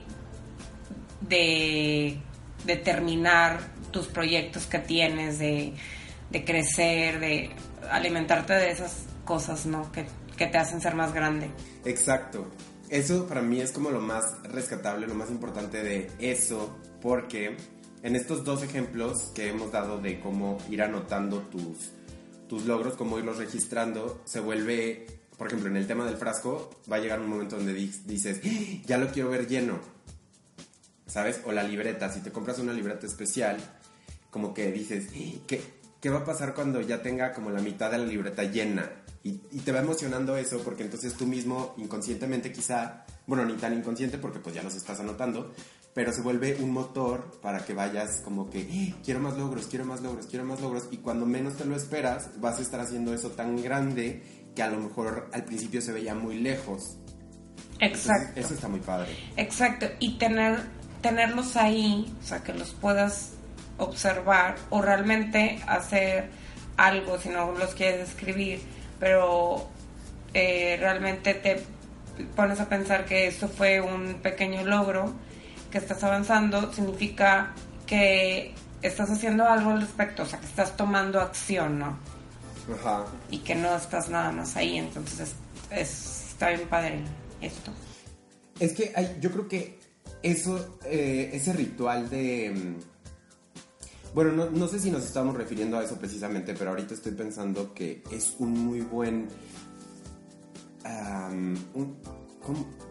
[1.22, 2.18] de,
[2.64, 3.58] de terminar
[3.90, 5.74] tus proyectos que tienes, de,
[6.30, 7.50] de crecer, de
[7.90, 9.90] alimentarte de esas cosas, ¿no?
[9.90, 10.06] Que,
[10.36, 11.50] que te hacen ser más grande.
[11.84, 12.48] exacto.
[12.88, 17.56] eso para mí es como lo más rescatable, lo más importante de eso, porque
[18.02, 21.90] en estos dos ejemplos que hemos dado de cómo ir anotando tus,
[22.48, 26.96] tus logros, cómo irlos registrando, se vuelve, por ejemplo, en el tema del frasco, va
[26.96, 28.82] a llegar un momento donde dices, ¡Ah!
[28.86, 29.78] ya lo quiero ver lleno,
[31.06, 31.40] ¿sabes?
[31.44, 33.58] O la libreta, si te compras una libreta especial,
[34.30, 35.38] como que dices, ¡Ah!
[35.46, 35.62] ¿qué,
[36.00, 38.90] ¿qué va a pasar cuando ya tenga como la mitad de la libreta llena?
[39.22, 43.76] Y, y, te va emocionando eso porque entonces tú mismo inconscientemente quizá, bueno, ni tan
[43.76, 45.52] inconsciente porque pues ya los estás anotando,
[45.94, 48.96] pero se vuelve un motor para que vayas como que ¡Ah!
[49.04, 52.30] quiero más logros, quiero más logros, quiero más logros y cuando menos te lo esperas
[52.40, 54.22] vas a estar haciendo eso tan grande
[54.54, 56.96] que a lo mejor al principio se veía muy lejos.
[57.78, 58.38] Exacto.
[58.38, 59.16] eso está muy padre.
[59.36, 60.60] Exacto, y tener
[61.00, 63.30] tenerlos ahí, o sea, que los puedas
[63.78, 66.28] observar o realmente hacer
[66.76, 68.60] algo si no los quieres escribir
[69.00, 69.66] pero
[70.34, 71.64] eh, realmente te
[72.36, 75.14] pones a pensar que esto fue un pequeño logro,
[75.70, 77.52] que estás avanzando, significa
[77.86, 81.98] que estás haciendo algo al respecto, o sea, que estás tomando acción, ¿no?
[82.74, 83.04] Ajá.
[83.30, 85.34] Y que no estás nada más ahí, entonces
[85.70, 87.02] está bien padre
[87.40, 87.72] esto.
[88.58, 89.78] Es que hay, yo creo que
[90.22, 92.52] eso, eh, ese ritual de...
[92.54, 97.12] Mm, bueno, no, no, sé si nos estamos refiriendo a eso precisamente, pero ahorita estoy
[97.12, 99.28] pensando que es un muy buen...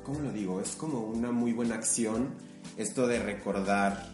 [0.03, 0.61] ¿cómo, lo digo?
[0.61, 2.29] Es como una muy buena acción
[2.79, 4.09] esto de recordar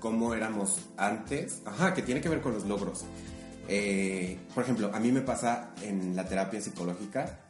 [0.00, 1.60] cómo éramos antes.
[1.66, 3.04] Ajá, que tiene que ver con los logros.
[3.68, 7.40] Eh, por ejemplo, a mí me pasa en la terapia psicológica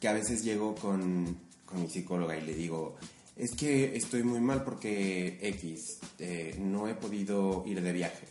[0.00, 2.96] que a veces llego con, con mi psicóloga y le digo,
[3.36, 8.26] es que estoy muy mal porque X, eh, no he podido ir de viaje,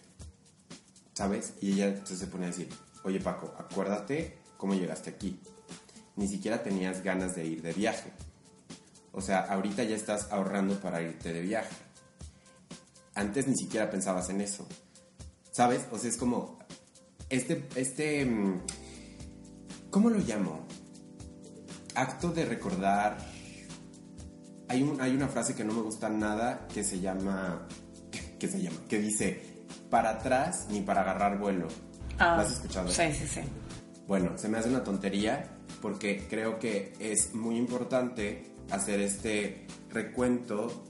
[1.14, 1.54] ¿sabes?
[1.62, 2.70] Y ella entonces se pone a decir,
[3.04, 5.40] oye Paco, acuérdate cómo llegaste aquí.
[6.16, 8.12] Ni siquiera tenías ganas de ir de viaje.
[9.14, 11.76] O sea, ahorita ya estás ahorrando para irte de viaje.
[13.16, 14.68] Antes ni siquiera pensabas en eso.
[15.52, 15.88] ¿Sabes?
[15.92, 16.60] O sea, es como,
[17.30, 18.62] este, este, mm,
[19.90, 20.66] ¿cómo lo llamo?
[21.96, 23.18] Acto de recordar
[24.72, 27.68] hay, un, hay una frase que no me gusta nada que se llama,
[28.40, 31.68] que se llama, que dice, para atrás ni para agarrar vuelo.
[32.18, 32.90] Ah, ¿Lo has escuchado?
[32.90, 33.42] Sí, sí, sí.
[34.08, 40.86] Bueno, se me hace una tontería porque creo que es muy importante hacer este recuento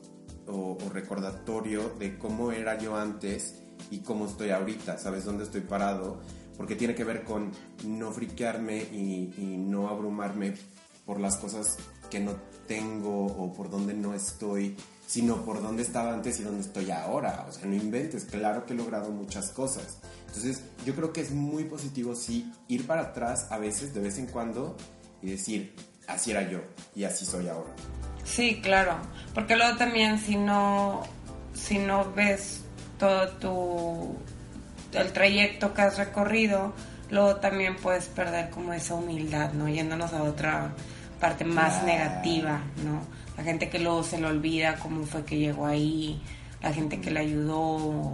[0.47, 3.55] o, recordatorio de cómo era yo antes
[3.89, 6.21] y cómo estoy ahorita, ¿sabes dónde estoy parado?
[6.57, 7.51] Porque tiene que ver con
[7.85, 10.53] no friquearme y, y no abrumarme
[11.05, 11.77] por las cosas
[12.09, 12.35] que no
[12.67, 14.75] tengo o por dónde no estoy,
[15.07, 17.45] sino por dónde estaba antes y dónde estoy ahora.
[17.49, 19.97] O sea, no inventes, claro que he logrado muchas cosas.
[20.27, 24.17] Entonces, yo creo que es muy positivo, sí, ir para atrás a veces, de vez
[24.17, 24.77] en cuando,
[25.21, 25.75] y decir,
[26.11, 26.61] así era yo
[26.95, 27.71] y así soy ahora.
[28.23, 28.97] Sí, claro,
[29.33, 31.03] porque luego también si no,
[31.53, 32.61] si no ves
[32.97, 34.17] todo tu,
[34.93, 36.73] el trayecto que has recorrido,
[37.09, 39.67] luego también puedes perder como esa humildad, ¿no?
[39.67, 40.73] Yéndonos a otra
[41.19, 43.01] parte más negativa, ¿no?
[43.37, 46.21] La gente que luego se le olvida cómo fue que llegó ahí,
[46.61, 48.13] la gente que le ayudó,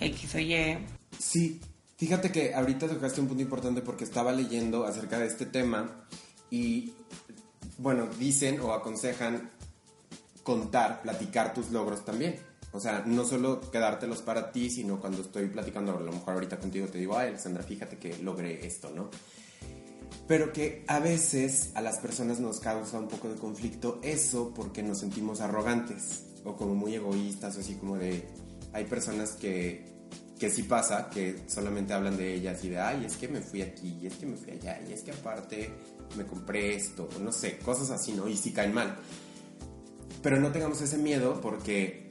[0.00, 0.78] X o Y.
[1.18, 1.60] Sí,
[1.96, 6.04] fíjate que ahorita tocaste un punto importante porque estaba leyendo acerca de este tema
[6.50, 6.92] y,
[7.78, 9.50] bueno, dicen o aconsejan
[10.42, 12.36] contar, platicar tus logros también.
[12.72, 16.58] O sea, no solo quedártelos para ti, sino cuando estoy platicando, a lo mejor ahorita
[16.58, 19.10] contigo te digo, ay, Alexandra, fíjate que logré esto, ¿no?
[20.26, 24.82] pero que a veces a las personas nos causa un poco de conflicto eso porque
[24.82, 28.26] nos sentimos arrogantes o como muy egoístas o así como de
[28.72, 29.94] hay personas que
[30.38, 33.62] que sí pasa que solamente hablan de ellas y de ay es que me fui
[33.62, 35.70] aquí y es que me fui allá y es que aparte
[36.16, 38.96] me compré esto no sé cosas así no y sí caen mal
[40.22, 42.08] pero no tengamos ese miedo porque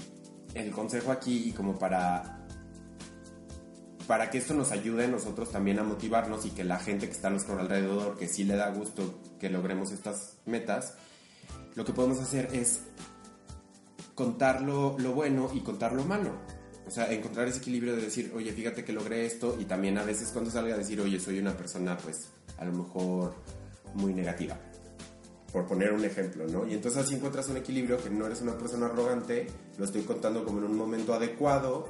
[0.53, 2.35] el consejo aquí y como para
[4.07, 7.13] para que esto nos ayude a nosotros también a motivarnos y que la gente que
[7.13, 10.93] está a nuestro alrededor, que sí le da gusto que logremos estas metas,
[11.75, 12.81] lo que podemos hacer es
[14.13, 16.31] contar lo, bueno y contar lo malo.
[16.87, 20.03] O sea, encontrar ese equilibrio de decir, oye, fíjate que logré esto y también a
[20.03, 23.35] veces cuando salga a decir, oye, soy una persona pues a lo mejor
[23.95, 24.57] muy negativa.
[25.51, 26.67] Por poner un ejemplo, ¿no?
[26.67, 30.43] Y entonces así encuentras un equilibrio que no eres una persona arrogante, lo estoy contando
[30.43, 31.87] como en un momento adecuado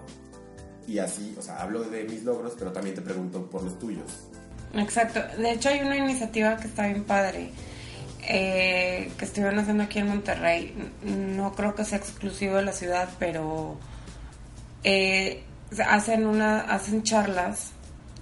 [0.87, 4.27] y así, o sea, hablo de mis logros, pero también te pregunto por los tuyos.
[4.73, 5.21] Exacto.
[5.37, 7.49] De hecho, hay una iniciativa que está bien padre.
[8.27, 10.73] Eh, que estuvieron haciendo aquí en Monterrey.
[11.03, 13.77] No creo que sea exclusivo de la ciudad, pero
[14.83, 15.43] eh,
[15.87, 17.71] hacen una hacen charlas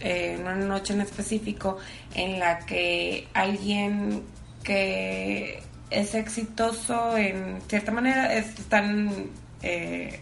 [0.04, 1.78] eh, una noche en específico
[2.14, 4.24] en la que alguien
[4.64, 9.30] que es exitoso en cierta manera, están
[9.62, 10.20] eh,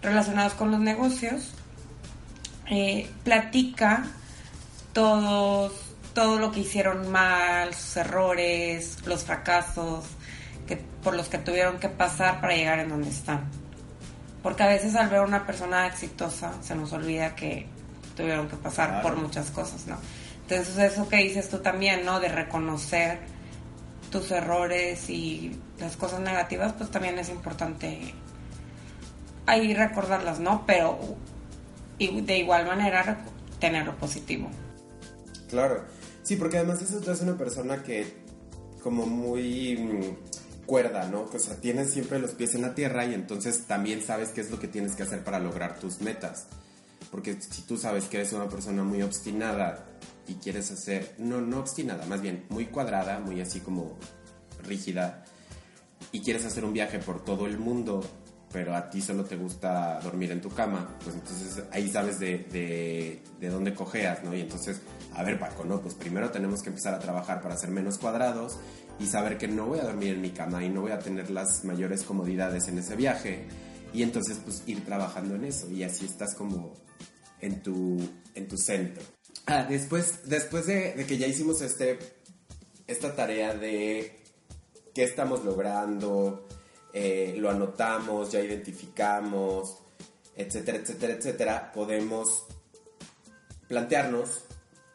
[0.00, 1.52] relacionados con los negocios,
[2.70, 4.06] eh, platica
[4.94, 5.72] todos,
[6.14, 10.06] todo lo que hicieron mal, sus errores, los fracasos
[10.66, 13.44] que, por los que tuvieron que pasar para llegar en donde están.
[14.42, 17.66] Porque a veces al ver a una persona exitosa se nos olvida que
[18.16, 19.96] tuvieron que pasar por muchas cosas, ¿no?
[20.42, 22.18] Entonces eso que dices tú también, ¿no?
[22.18, 23.18] De reconocer
[24.10, 28.14] tus errores y las cosas negativas, pues también es importante
[29.46, 30.64] ahí recordarlas, ¿no?
[30.66, 30.98] Pero
[31.98, 33.24] de igual manera
[33.60, 34.48] tener lo positivo.
[35.48, 35.84] Claro,
[36.22, 38.26] sí, porque además eso te hace una persona que
[38.82, 41.22] como muy mm, cuerda, ¿no?
[41.32, 44.50] O sea, tienes siempre los pies en la tierra y entonces también sabes qué es
[44.50, 46.46] lo que tienes que hacer para lograr tus metas.
[47.16, 49.86] Porque si tú sabes que eres una persona muy obstinada
[50.28, 53.96] y quieres hacer, no, no obstinada, más bien muy cuadrada, muy así como
[54.62, 55.24] rígida,
[56.12, 58.04] y quieres hacer un viaje por todo el mundo,
[58.52, 62.40] pero a ti solo te gusta dormir en tu cama, pues entonces ahí sabes de,
[62.52, 64.34] de, de dónde cojeas, ¿no?
[64.34, 64.82] Y entonces,
[65.14, 65.80] a ver Paco, ¿no?
[65.80, 68.58] Pues primero tenemos que empezar a trabajar para ser menos cuadrados
[68.98, 71.30] y saber que no voy a dormir en mi cama y no voy a tener
[71.30, 73.46] las mayores comodidades en ese viaje.
[73.94, 76.74] Y entonces, pues ir trabajando en eso y así estás como
[77.40, 77.98] en tu,
[78.34, 79.02] en tu centro.
[79.46, 81.98] Ah, después, después de, que ya hicimos este,
[82.86, 84.22] esta tarea de
[84.94, 86.48] qué estamos logrando,
[86.92, 89.78] eh, lo anotamos, ya identificamos,
[90.34, 92.46] etcétera, etcétera, etcétera, podemos
[93.68, 94.42] plantearnos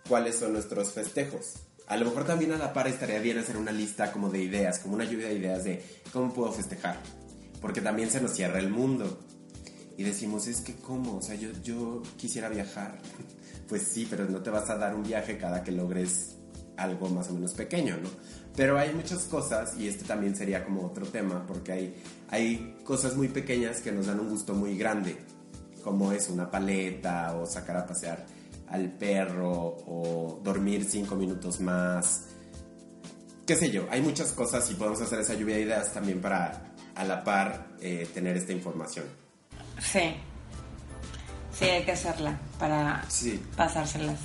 [0.08, 1.54] cuáles son nuestros festejos.
[1.88, 4.80] A lo mejor también a la par estaría bien hacer una lista como de ideas,
[4.80, 7.00] como una lluvia de ideas de cómo puedo festejar.
[7.60, 9.20] Porque también se nos cierra el mundo.
[10.02, 12.98] Y decimos, es que cómo, o sea, yo, yo quisiera viajar.
[13.70, 16.36] Pues sí, pero no te vas a dar un viaje cada que logres
[16.76, 18.10] algo más o menos pequeño, ¿no?
[18.54, 23.16] Pero hay muchas cosas, y este también sería como otro tema, porque hay, hay cosas
[23.16, 25.16] muy pequeñas que nos dan un gusto muy grande,
[25.86, 28.26] como es una paleta o sacar a pasear
[28.68, 32.26] al perro o dormir cinco minutos más.
[33.46, 36.74] Qué sé yo, hay muchas cosas y podemos hacer esa lluvia de ideas también para
[36.94, 39.21] a la par eh, tener esta información.
[39.80, 40.16] Sí,
[41.54, 43.04] sí, hay que hacerla para
[43.56, 44.20] pasárselas.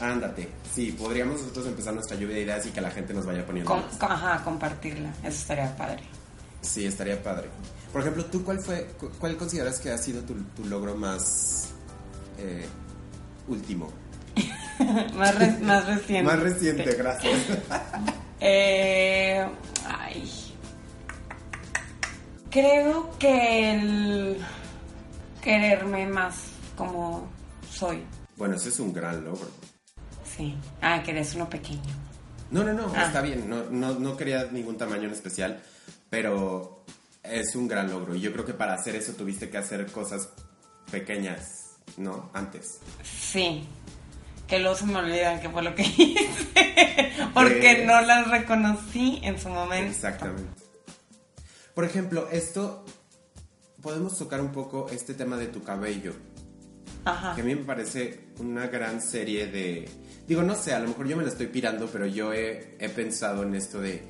[0.00, 3.46] Ándate, sí, podríamos nosotros empezar nuestra lluvia de ideas y que la gente nos vaya
[3.46, 3.72] poniendo.
[4.00, 6.02] ajá, compartirla, eso estaría padre.
[6.60, 7.48] Sí, estaría padre.
[7.92, 11.70] Por ejemplo, ¿tú cuál fue, cuál consideras que ha sido tu, logro más
[12.38, 12.66] eh,
[13.48, 13.92] último?
[15.14, 16.22] más, más reciente.
[16.32, 17.40] más reciente, gracias.
[18.40, 19.46] eh,
[19.86, 20.41] ay.
[22.52, 24.36] Creo que el
[25.42, 26.34] quererme más
[26.76, 27.26] como
[27.70, 28.04] soy.
[28.36, 29.48] Bueno, ese es un gran logro.
[30.36, 30.54] Sí.
[30.82, 31.80] Ah, que eres uno pequeño.
[32.50, 33.06] No, no, no, ah.
[33.06, 33.48] está bien.
[33.48, 35.62] No, no, no quería ningún tamaño en especial,
[36.10, 36.84] pero
[37.22, 38.14] es un gran logro.
[38.14, 40.28] Y yo creo que para hacer eso tuviste que hacer cosas
[40.90, 42.30] pequeñas, ¿no?
[42.34, 42.80] Antes.
[43.02, 43.66] Sí.
[44.46, 47.12] Que luego se me olvidan que fue lo que hice.
[47.32, 49.90] Porque no las reconocí en su momento.
[49.90, 50.61] Exactamente.
[51.74, 52.84] Por ejemplo, esto.
[53.80, 56.12] Podemos tocar un poco este tema de tu cabello.
[57.04, 57.34] Ajá.
[57.34, 59.88] Que a mí me parece una gran serie de
[60.26, 63.42] Digo, no sé, a lo mejor yo me la estoy pirando, pero yo he, pensado
[63.42, 64.02] en esto de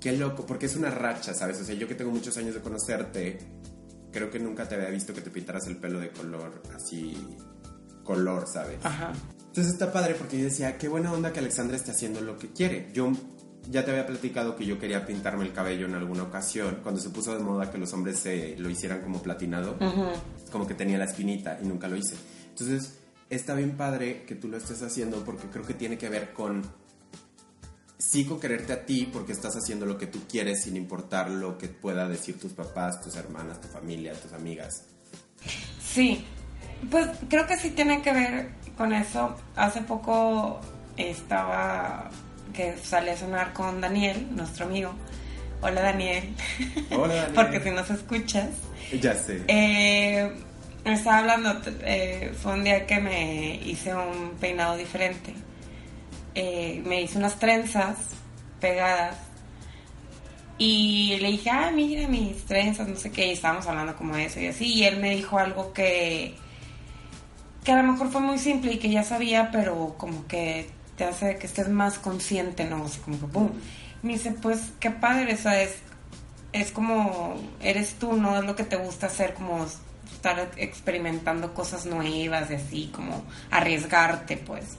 [0.00, 1.60] qué loco, porque es una racha, ¿sabes?
[1.60, 3.38] O sea, yo que tengo muchos años de conocerte,
[4.12, 7.16] creo que nunca te había visto que te pintaras el pelo de color así,
[8.04, 8.78] color, ¿sabes?
[8.84, 9.12] Ajá.
[9.38, 12.48] Entonces está padre porque yo decía, qué buena onda que Alexandra esté haciendo lo que
[12.52, 12.88] quiere.
[12.94, 13.12] Yo
[13.68, 17.10] ya te había platicado que yo quería pintarme el cabello en alguna ocasión, cuando se
[17.10, 19.76] puso de moda que los hombres se lo hicieran como platinado,
[20.50, 22.14] como que tenía la espinita y nunca lo hice.
[22.48, 26.32] Entonces está bien padre que tú lo estés haciendo porque creo que tiene que ver
[26.32, 26.62] con
[27.98, 31.58] sí con quererte a ti porque estás haciendo lo que tú quieres sin importar lo
[31.58, 34.84] que pueda decir tus papás, tus hermanas, tu familia, tus amigas.
[35.82, 36.24] Sí,
[36.90, 39.36] pues creo que sí tiene que ver con eso.
[39.54, 40.60] Hace poco
[40.96, 42.10] estaba
[42.52, 44.92] que salí a sonar con Daniel, nuestro amigo.
[45.62, 46.34] Hola Daniel.
[46.90, 47.32] Hola Daniel.
[47.34, 48.48] porque si nos escuchas.
[49.00, 49.42] Ya sé.
[49.48, 50.32] Eh,
[50.84, 55.34] estaba hablando, eh, fue un día que me hice un peinado diferente.
[56.34, 57.96] Eh, me hice unas trenzas
[58.60, 59.16] pegadas
[60.58, 64.40] y le dije, ah, mira mis trenzas, no sé qué, y estábamos hablando como eso
[64.40, 66.34] y así, y él me dijo algo que,
[67.64, 70.68] que a lo mejor fue muy simple y que ya sabía, pero como que
[71.00, 72.84] te hace que estés más consciente, ¿no?
[72.84, 73.52] Así como que, boom.
[74.02, 75.76] Me dice, pues qué padre, eso es,
[76.52, 78.38] es como, eres tú, ¿no?
[78.38, 79.64] Es lo que te gusta hacer, como
[80.12, 84.76] estar experimentando cosas nuevas y así, como arriesgarte, pues.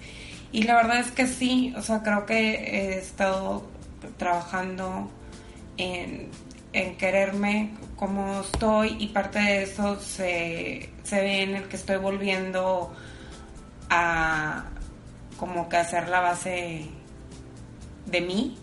[0.51, 3.65] Y la verdad es que sí, o sea, creo que he estado
[4.17, 5.09] trabajando
[5.77, 6.29] en,
[6.73, 11.97] en quererme como estoy y parte de eso se, se ve en el que estoy
[11.97, 12.93] volviendo
[13.89, 14.65] a
[15.41, 16.85] como que hacer la base
[18.05, 18.59] de mí,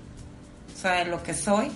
[0.72, 1.72] o sea, de lo que soy,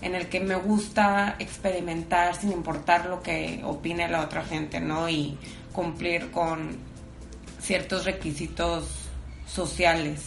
[0.00, 5.10] en el que me gusta experimentar sin importar lo que opine la otra gente, ¿no?
[5.10, 5.36] Y
[5.74, 6.78] cumplir con
[7.60, 8.88] ciertos requisitos
[9.46, 10.22] sociales.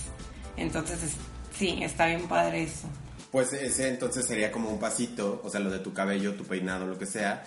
[0.57, 1.15] Entonces, es-
[1.57, 2.87] sí, está bien padre eso.
[3.31, 6.85] Pues ese entonces sería como un pasito, o sea, lo de tu cabello, tu peinado,
[6.85, 7.43] lo que sea,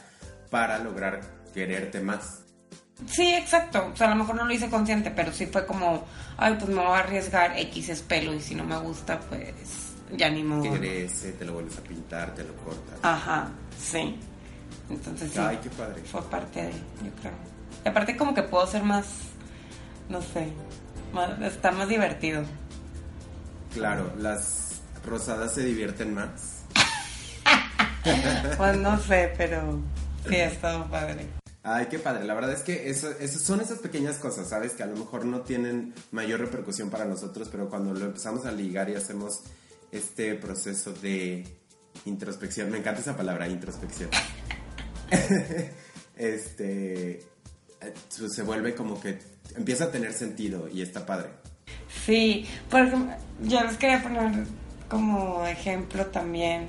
[0.51, 1.20] para lograr
[1.55, 2.41] quererte más.
[3.07, 3.90] Sí, exacto.
[3.93, 6.05] O sea, a lo mejor no lo hice consciente, pero sí fue como,
[6.36, 9.53] ay, pues me voy a arriesgar, X es pelo y si no me gusta, pues
[10.16, 10.72] ya ni modo.
[10.74, 12.99] Crece, te lo vuelves a pintar, te lo cortas.
[13.03, 14.16] Ajá, sí.
[14.88, 15.38] Entonces sí.
[15.38, 16.03] Ay, qué padre.
[16.03, 17.32] Fue parte de, yo creo.
[17.84, 19.07] Y aparte como que puedo ser más,
[20.09, 20.53] no sé,
[21.12, 22.45] más, está más divertido.
[23.74, 26.59] Claro, las rosadas se divierten más.
[28.57, 29.80] Pues no sé, pero
[30.28, 31.28] sí, ha estado padre.
[31.64, 32.24] Ay, qué padre.
[32.24, 34.72] La verdad es que eso, eso son esas pequeñas cosas, ¿sabes?
[34.72, 38.52] Que a lo mejor no tienen mayor repercusión para nosotros, pero cuando lo empezamos a
[38.52, 39.42] ligar y hacemos
[39.92, 41.46] este proceso de
[42.04, 44.10] introspección, me encanta esa palabra, introspección.
[46.16, 49.20] este, eh, se vuelve como que
[49.56, 51.28] empieza a tener sentido y está padre.
[52.04, 54.46] Sí, por ejemplo, yo les quería poner
[54.88, 56.68] como ejemplo también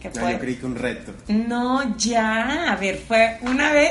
[0.00, 0.32] que Ah, fue...
[0.32, 1.14] yo creí que un reto.
[1.28, 3.90] No, ya, a ver, fue una vez.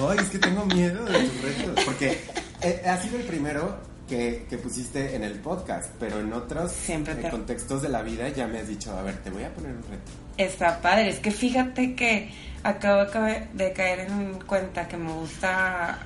[0.00, 1.84] Ay, es que tengo miedo de tus retos.
[1.84, 2.20] Porque
[2.62, 3.76] eh, ha sido el primero
[4.08, 8.02] que, que pusiste en el podcast, pero en otros Siempre eh, te- contextos de la
[8.02, 10.12] vida ya me has dicho, a ver, te voy a poner un reto.
[10.36, 12.30] Está padre, es que fíjate que
[12.62, 15.98] acabo de caer- en cuenta que me gusta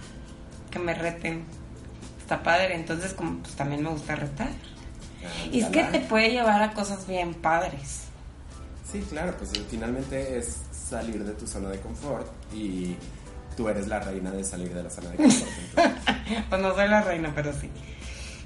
[0.70, 1.42] que me reten.
[2.20, 4.50] Está padre, entonces como pues también me gusta retar.
[5.52, 8.02] Y es que te puede llevar a cosas bien padres.
[8.90, 12.96] Sí, claro, pues eh, finalmente es salir de tu zona de confort y
[13.60, 15.50] tú eres la reina de salir de la zona de confort.
[16.48, 17.68] Pues no soy la reina, pero sí.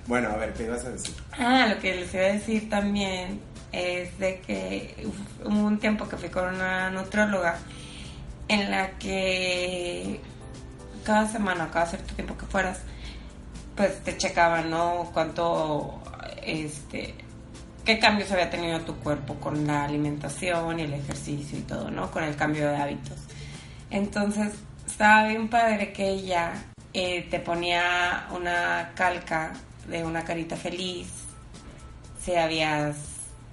[0.08, 1.14] bueno, a ver, ¿qué ibas a decir?
[1.38, 3.40] Ah, lo que les iba a decir también
[3.70, 7.58] es de que uf, hubo un tiempo que fui con una nutrióloga
[8.48, 10.20] en la que
[11.04, 12.80] cada semana, cada cierto tiempo que fueras,
[13.76, 15.10] pues te checaban, ¿no?
[15.12, 16.02] Cuánto,
[16.44, 17.14] este,
[17.84, 22.10] qué cambios había tenido tu cuerpo con la alimentación y el ejercicio y todo, ¿no?
[22.10, 23.18] Con el cambio de hábitos.
[23.90, 24.54] Entonces,
[24.86, 26.52] estaba bien padre que ella
[26.92, 29.52] eh, te ponía una calca
[29.88, 31.08] de una carita feliz,
[32.22, 32.96] si habías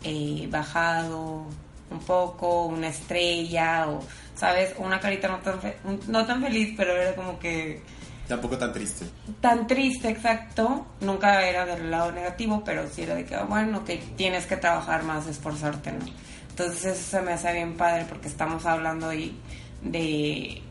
[0.04, 1.46] eh, bajado
[1.90, 4.02] un poco, una estrella o,
[4.36, 4.74] ¿sabes?
[4.78, 5.78] Una carita no tan, fe-
[6.08, 7.82] no tan feliz, pero era como que
[8.28, 9.06] Tampoco tan triste.
[9.42, 10.86] tan triste, exacto.
[11.02, 15.04] Nunca era del lado negativo, pero sí era de que, bueno, que tienes que trabajar
[15.04, 16.06] más, esforzarte, ¿no?
[16.50, 19.38] Entonces eso se me hace bien padre porque estamos hablando ahí
[19.82, 20.62] de,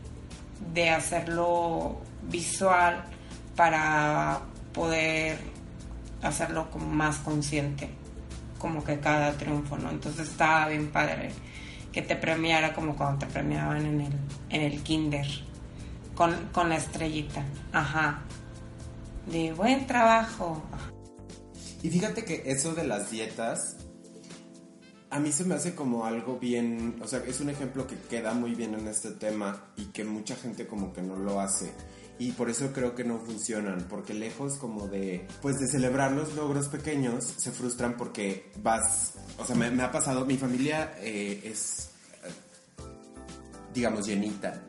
[0.73, 3.03] de hacerlo visual
[3.55, 4.41] para
[4.73, 5.39] poder
[6.21, 7.89] hacerlo como más consciente,
[8.57, 9.89] como que cada triunfo, ¿no?
[9.89, 11.31] Entonces estaba bien padre
[11.91, 14.13] que te premiara como cuando te premiaban en el,
[14.49, 15.27] en el kinder
[16.15, 17.43] con, con la estrellita.
[17.73, 18.21] Ajá.
[19.25, 20.63] De buen trabajo.
[21.83, 23.77] Y fíjate que eso de las dietas,
[25.11, 28.33] a mí se me hace como algo bien, o sea, es un ejemplo que queda
[28.33, 31.73] muy bien en este tema y que mucha gente como que no lo hace.
[32.17, 36.33] Y por eso creo que no funcionan, porque lejos como de, pues de celebrar los
[36.35, 41.89] logros pequeños, se frustran porque vas, o sea, me, ha pasado, mi familia eh, es,
[42.23, 42.29] eh,
[43.73, 44.63] digamos, llenita.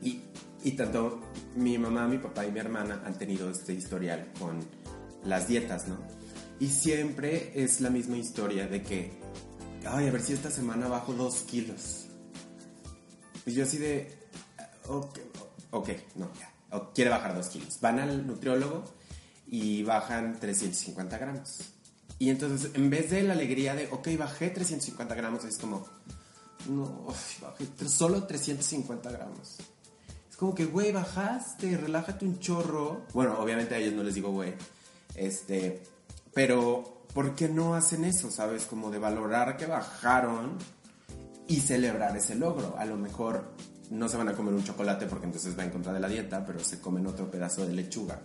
[0.00, 0.20] Y,
[0.62, 1.22] y tanto
[1.56, 4.60] mi mamá, mi papá y mi hermana han tenido este historial con
[5.24, 6.17] las dietas, ¿no?
[6.60, 9.12] Y siempre es la misma historia de que,
[9.86, 12.06] ay, a ver si esta semana bajo dos kilos.
[13.46, 14.18] Y yo así de,
[14.88, 15.18] ok,
[15.70, 17.78] ok, no, ya, o- quiere bajar dos kilos.
[17.80, 18.84] Van al nutriólogo
[19.46, 21.60] y bajan 350 gramos.
[22.18, 25.86] Y entonces, en vez de la alegría de, ok, bajé 350 gramos, es como,
[26.68, 27.06] no,
[27.40, 29.56] bajé solo 350 gramos.
[30.28, 33.06] Es como que, güey, bajaste, relájate un chorro.
[33.14, 34.54] Bueno, obviamente a ellos no les digo, güey.
[35.14, 35.82] Este,
[36.38, 38.30] pero, ¿por qué no hacen eso?
[38.30, 38.64] ¿Sabes?
[38.64, 40.56] Como de valorar que bajaron
[41.48, 42.76] y celebrar ese logro.
[42.78, 43.54] A lo mejor
[43.90, 46.44] no se van a comer un chocolate porque entonces va en contra de la dieta,
[46.46, 48.20] pero se comen otro pedazo de lechuga.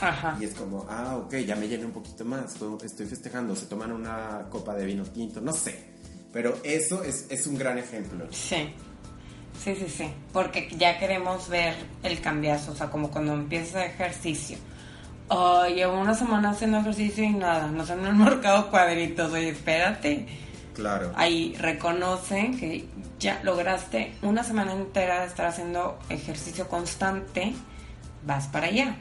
[0.00, 0.38] Ajá.
[0.40, 2.54] Y es como, ah, ok, ya me llené un poquito más,
[2.84, 5.86] estoy- festejando, se toman una copa de vino tinto, no sé.
[6.32, 8.28] Pero eso es, es un gran ejemplo.
[8.30, 8.72] Sí.
[9.60, 10.08] Sí, sí, sí.
[10.32, 11.74] Porque ya queremos ver
[12.04, 12.70] el cambiazo.
[12.70, 14.56] O sea, como cuando empiezas ejercicio
[15.28, 19.32] Ay, llevo una semana haciendo ejercicio y nada, no se me han marcado cuadritos.
[19.32, 20.26] Oye, espérate.
[20.74, 21.12] Claro.
[21.14, 27.54] Ahí reconoce que ya lograste una semana entera de estar haciendo ejercicio constante,
[28.24, 28.96] vas para allá.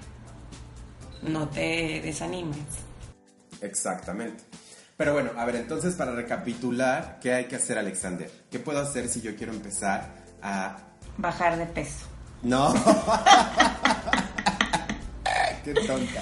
[1.24, 2.58] No te desanimes.
[3.62, 4.44] Exactamente.
[4.96, 8.30] Pero bueno, a ver, entonces para recapitular, ¿qué hay que hacer, Alexander?
[8.52, 10.78] ¿Qué puedo hacer si yo quiero empezar a...
[11.18, 12.06] Bajar de peso.
[12.44, 12.74] No.
[15.64, 16.22] Qué tonta.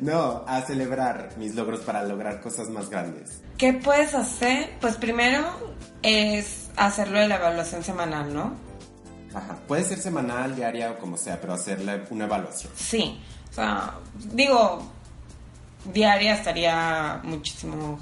[0.00, 3.40] No, a celebrar mis logros para lograr cosas más grandes.
[3.58, 4.70] ¿Qué puedes hacer?
[4.80, 5.44] Pues primero
[6.02, 8.54] es hacerlo de la evaluación semanal, ¿no?
[9.34, 9.56] Ajá.
[9.66, 12.70] Puede ser semanal, diaria o como sea, pero hacerle una evaluación.
[12.76, 13.18] Sí.
[13.50, 13.94] O sea,
[14.32, 14.82] digo,
[15.92, 17.98] diaria estaría muchísimo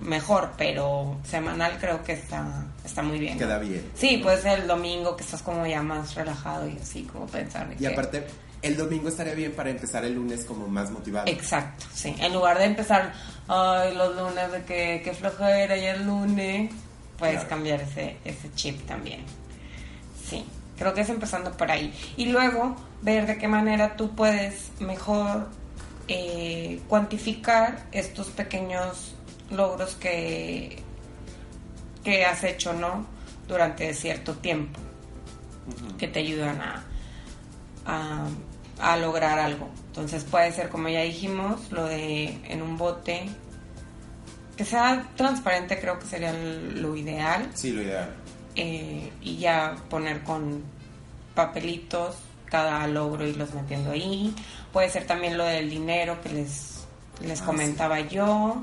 [0.00, 3.34] mejor, pero semanal creo que está, está muy bien.
[3.34, 3.38] ¿no?
[3.40, 3.90] Queda bien.
[3.94, 7.68] Sí, puede ser el domingo que estás como ya más relajado y así como pensar.
[7.74, 8.26] Y que- aparte,
[8.62, 11.26] el domingo estaría bien para empezar el lunes como más motivado.
[11.28, 12.14] Exacto, sí.
[12.18, 13.12] En lugar de empezar,
[13.48, 16.70] ay, los lunes de que, que flojera y el lunes,
[17.18, 17.48] puedes Claro.
[17.48, 19.20] cambiar ese, ese chip también.
[20.28, 20.44] Sí,
[20.78, 21.92] creo que es empezando por ahí.
[22.16, 25.48] Y luego ver de qué manera tú puedes mejor
[26.08, 29.14] eh, cuantificar estos pequeños
[29.50, 30.82] logros que,
[32.04, 33.06] que has hecho, ¿no?
[33.48, 34.78] Durante cierto tiempo,
[35.98, 36.84] que te ayudan a,
[37.86, 38.26] a,
[38.80, 39.68] a lograr algo.
[39.88, 43.28] Entonces puede ser, como ya dijimos, lo de en un bote,
[44.56, 48.10] que sea transparente creo que sería lo ideal, Sí, lo ideal.
[48.56, 50.62] eh, y ya poner con
[51.34, 52.16] papelitos
[52.46, 54.34] cada logro y los metiendo ahí.
[54.72, 56.84] Puede ser también lo del dinero que les,
[57.22, 58.62] les Ah, comentaba yo,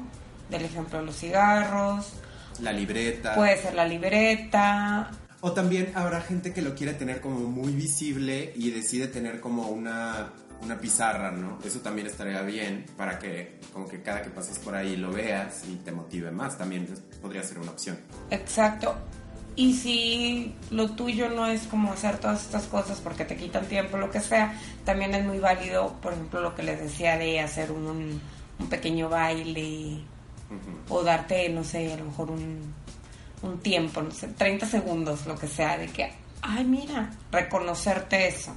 [0.49, 2.13] del ejemplo de los cigarros.
[2.61, 3.35] La libreta.
[3.35, 5.09] Puede ser la libreta.
[5.41, 9.67] O también habrá gente que lo quiere tener como muy visible y decide tener como
[9.67, 10.33] una,
[10.63, 11.59] una pizarra, ¿no?
[11.63, 15.63] Eso también estaría bien para que como que cada que pases por ahí lo veas
[15.69, 16.57] y te motive más.
[16.57, 16.87] También
[17.21, 17.99] podría ser una opción.
[18.31, 18.95] Exacto.
[19.55, 23.97] Y si lo tuyo no es como hacer todas estas cosas porque te quitan tiempo,
[23.97, 27.71] lo que sea, también es muy válido, por ejemplo, lo que les decía de hacer
[27.71, 28.21] un,
[28.59, 30.03] un pequeño baile
[30.89, 32.73] o darte, no sé, a lo mejor un,
[33.41, 36.11] un tiempo, no sé, 30 segundos, lo que sea, de que,
[36.41, 38.53] ay, mira, reconocerte eso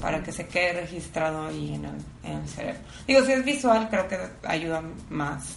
[0.00, 2.80] para que se quede registrado ahí en el, en el cerebro.
[3.06, 5.56] Digo, si es visual, creo que ayuda más,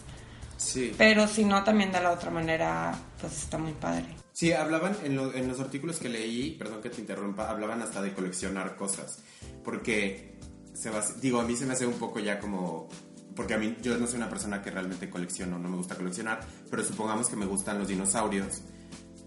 [0.58, 0.94] Sí.
[0.98, 4.06] pero si no, también de la otra manera, pues está muy padre.
[4.32, 8.02] Sí, hablaban en, lo- en los artículos que leí, perdón que te interrumpa, hablaban hasta
[8.02, 9.20] de coleccionar cosas.
[9.64, 10.40] Porque,
[10.74, 12.88] se va, digo, a mí se me hace un poco ya como...
[13.36, 16.42] Porque a mí, yo no soy una persona que realmente colecciono, no me gusta coleccionar,
[16.70, 18.62] pero supongamos que me gustan los dinosaurios.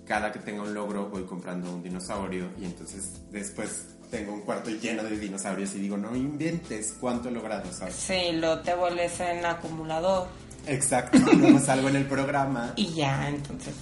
[0.07, 4.71] Cada que tenga un logro voy comprando un dinosaurio y entonces después tengo un cuarto
[4.71, 7.95] lleno de dinosaurios y digo, no inventes cuánto he logrado, ¿sabes?
[7.97, 10.29] Sí, lo te vuelves en acumulador
[10.69, 13.75] Exacto, luego salgo en el programa y ya, entonces.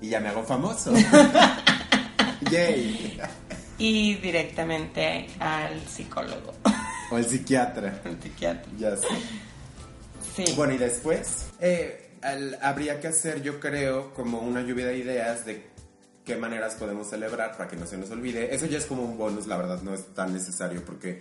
[0.00, 0.92] y ya me hago famoso.
[2.50, 3.18] Yay.
[3.78, 6.52] Y directamente al psicólogo,
[7.10, 8.00] O el psiquiatra.
[8.04, 8.70] al psiquiatra.
[8.78, 9.06] Ya sé.
[10.56, 12.10] Bueno, y después eh,
[12.60, 15.70] habría que hacer, yo creo, como una lluvia de ideas de
[16.24, 18.54] qué maneras podemos celebrar para que no se nos olvide.
[18.54, 21.20] Eso ya es como un bonus, la verdad, no es tan necesario porque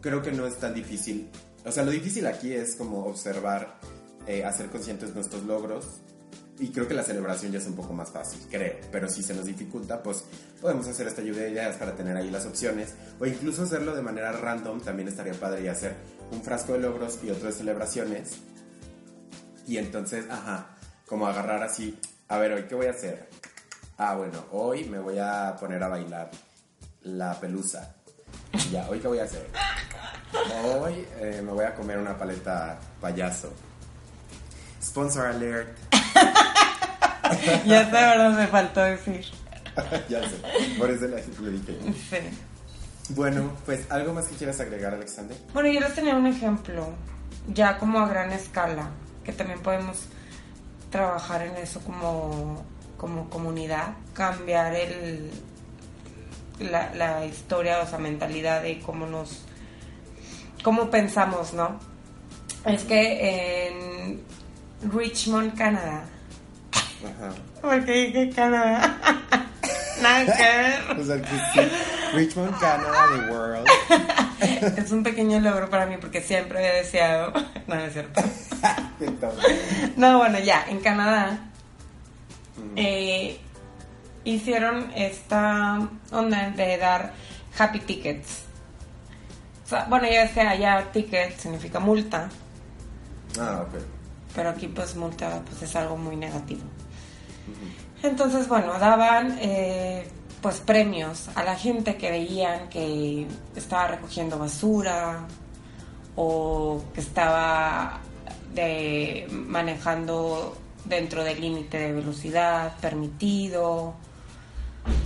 [0.00, 1.28] creo que no es tan difícil.
[1.64, 3.78] O sea, lo difícil aquí es como observar,
[4.26, 5.86] eh, hacer conscientes nuestros logros.
[6.58, 8.76] Y creo que la celebración ya es un poco más fácil, creo.
[8.90, 10.24] Pero si se nos dificulta, pues
[10.60, 12.94] podemos hacer esta lluvia de ideas para tener ahí las opciones.
[13.20, 15.94] O incluso hacerlo de manera random, también estaría padre y hacer
[16.32, 18.38] un frasco de logros y otro de celebraciones.
[19.66, 20.76] Y entonces, ajá,
[21.06, 21.98] como agarrar así,
[22.28, 23.28] a ver, hoy qué voy a hacer.
[23.98, 26.30] Ah, bueno, hoy me voy a poner a bailar
[27.02, 27.96] la pelusa.
[28.70, 29.46] Ya, hoy qué voy a hacer.
[30.64, 33.52] Hoy eh, me voy a comer una paleta payaso.
[34.82, 35.76] Sponsor alert.
[37.66, 39.24] Ya sé, verdad, me faltó decir.
[40.08, 40.36] ya sé,
[40.78, 41.78] por eso le, le dije.
[42.10, 42.16] Sí.
[43.10, 45.36] Bueno, pues algo más que quieras agregar, Alexander.
[45.52, 46.88] Bueno, yo les tenía un ejemplo,
[47.52, 48.90] ya como a gran escala,
[49.24, 50.06] que también podemos
[50.90, 52.64] trabajar en eso como,
[52.96, 55.30] como comunidad, cambiar el,
[56.58, 59.42] la, la historia, o sea, mentalidad de cómo nos,
[60.62, 61.78] cómo pensamos, ¿no?
[62.64, 64.20] Es que en
[64.82, 66.04] Richmond, Canadá,
[67.02, 67.34] Ajá.
[67.60, 68.96] porque dije Canadá,
[70.02, 70.98] nada que ver.
[71.00, 71.68] O sea, que sí.
[72.14, 73.66] Richmond, Canada, The World.
[74.78, 77.32] Es un pequeño logro para mí porque siempre había deseado,
[77.66, 78.22] no, no es cierto.
[79.96, 81.38] No, bueno, ya, en Canadá
[82.76, 83.38] eh,
[84.24, 87.12] hicieron esta onda de dar
[87.58, 88.42] happy tickets.
[89.64, 92.28] O sea, bueno, ya que allá ticket significa multa,
[93.40, 93.74] Ah, ok.
[94.36, 96.60] Pero aquí pues multa pues es algo muy negativo.
[98.02, 100.06] Entonces, bueno, daban eh,
[100.42, 103.26] pues premios a la gente que veían que
[103.56, 105.26] estaba recogiendo basura
[106.14, 108.00] o que estaba
[108.54, 113.94] de, manejando dentro del límite de velocidad permitido.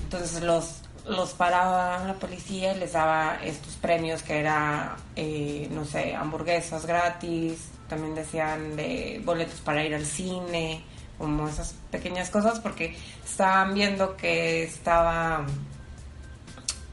[0.02, 5.84] Entonces los, los paraba la policía y les daba estos premios que era, eh, no
[5.84, 10.82] sé, hamburguesas gratis, también decían de boletos para ir al cine,
[11.18, 15.44] como esas pequeñas cosas, porque estaban viendo que estaba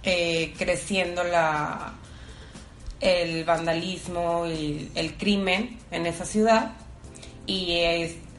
[0.03, 1.93] eh, creciendo la
[2.99, 6.71] el vandalismo y el crimen en esa ciudad
[7.45, 7.79] y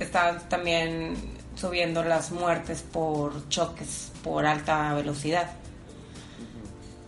[0.01, 1.15] estaban también
[1.55, 5.51] subiendo las muertes por choques por alta velocidad.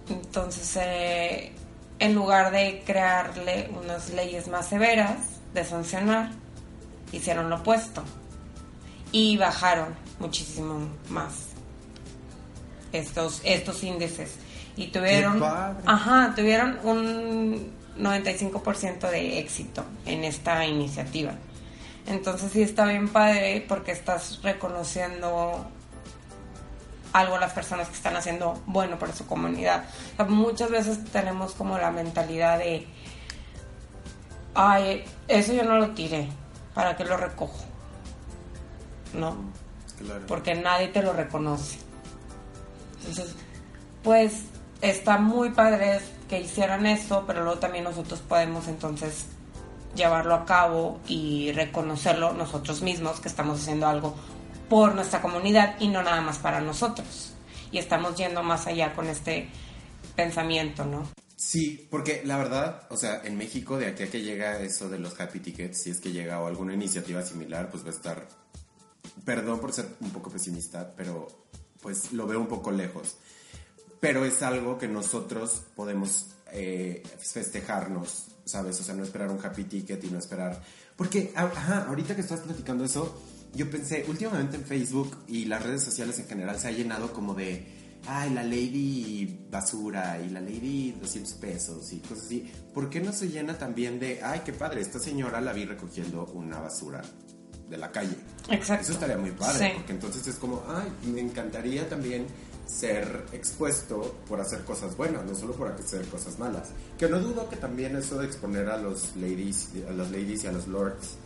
[0.08, 1.52] Entonces, eh,
[1.98, 6.30] en lugar de crearle unas leyes más severas de sancionar,
[7.12, 8.02] hicieron lo opuesto.
[9.12, 11.48] Y bajaron muchísimo más
[12.92, 14.36] estos estos índices.
[14.76, 21.32] Y tuvieron ajá tuvieron un 95% de éxito en esta iniciativa.
[22.06, 25.66] Entonces sí está bien padre porque estás reconociendo
[27.12, 29.84] algo a las personas que están haciendo bueno por su comunidad.
[30.14, 32.86] O sea, muchas veces tenemos como la mentalidad de,
[34.54, 36.28] ay, eso yo no lo tiré,
[36.74, 37.64] ¿para qué lo recojo?
[39.14, 39.36] ¿No?
[39.98, 40.26] Claro.
[40.26, 41.78] Porque nadie te lo reconoce.
[43.00, 43.34] Entonces,
[44.02, 44.44] pues
[44.80, 49.26] está muy padre que hicieran eso, pero luego también nosotros podemos entonces
[49.94, 54.14] llevarlo a cabo y reconocerlo nosotros mismos que estamos haciendo algo
[54.68, 57.34] por nuestra comunidad y no nada más para nosotros.
[57.72, 59.48] Y estamos yendo más allá con este
[60.14, 61.08] pensamiento, ¿no?
[61.40, 64.98] Sí, porque la verdad, o sea, en México, de aquí a que llega eso de
[64.98, 68.28] los happy tickets, si es que llega o alguna iniciativa similar, pues va a estar,
[69.24, 71.46] perdón por ser un poco pesimista, pero
[71.80, 73.16] pues lo veo un poco lejos.
[74.00, 78.78] Pero es algo que nosotros podemos eh, festejarnos, ¿sabes?
[78.78, 80.62] O sea, no esperar un happy ticket y no esperar...
[80.94, 83.18] Porque, ah, ajá, ahorita que estás platicando eso,
[83.54, 87.32] yo pensé, últimamente en Facebook y las redes sociales en general se ha llenado como
[87.32, 92.50] de, ay, la lady basura y la lady 200 pesos y cosas así.
[92.74, 96.24] ¿Por qué no se llena también de, ay, qué padre, esta señora la vi recogiendo
[96.34, 97.02] una basura
[97.68, 98.16] de la calle?
[98.50, 98.82] Exacto.
[98.84, 99.72] Eso estaría muy padre, Sí.
[99.76, 102.26] porque entonces es como, ay, me encantaría también
[102.66, 106.68] ser expuesto por hacer cosas buenas, no solo por hacer cosas malas.
[106.98, 110.46] Que no dudo que también eso de exponer a los ladies, a las ladies y
[110.46, 111.16] a los lords,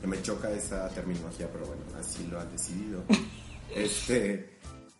[0.00, 3.04] que me choca esa terminología, pero bueno, así lo han decidido.
[3.74, 4.51] este,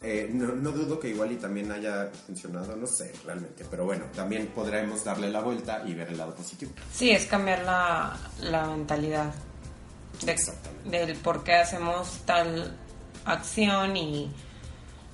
[0.02, 4.04] eh, no, no dudo que igual y también haya funcionado, no sé realmente, pero bueno,
[4.14, 6.72] también podremos darle la vuelta y ver el lado positivo.
[6.92, 9.32] Sí, es cambiar la, la mentalidad
[10.24, 10.36] de-
[10.84, 12.76] del por qué hacemos tal
[13.24, 14.30] acción y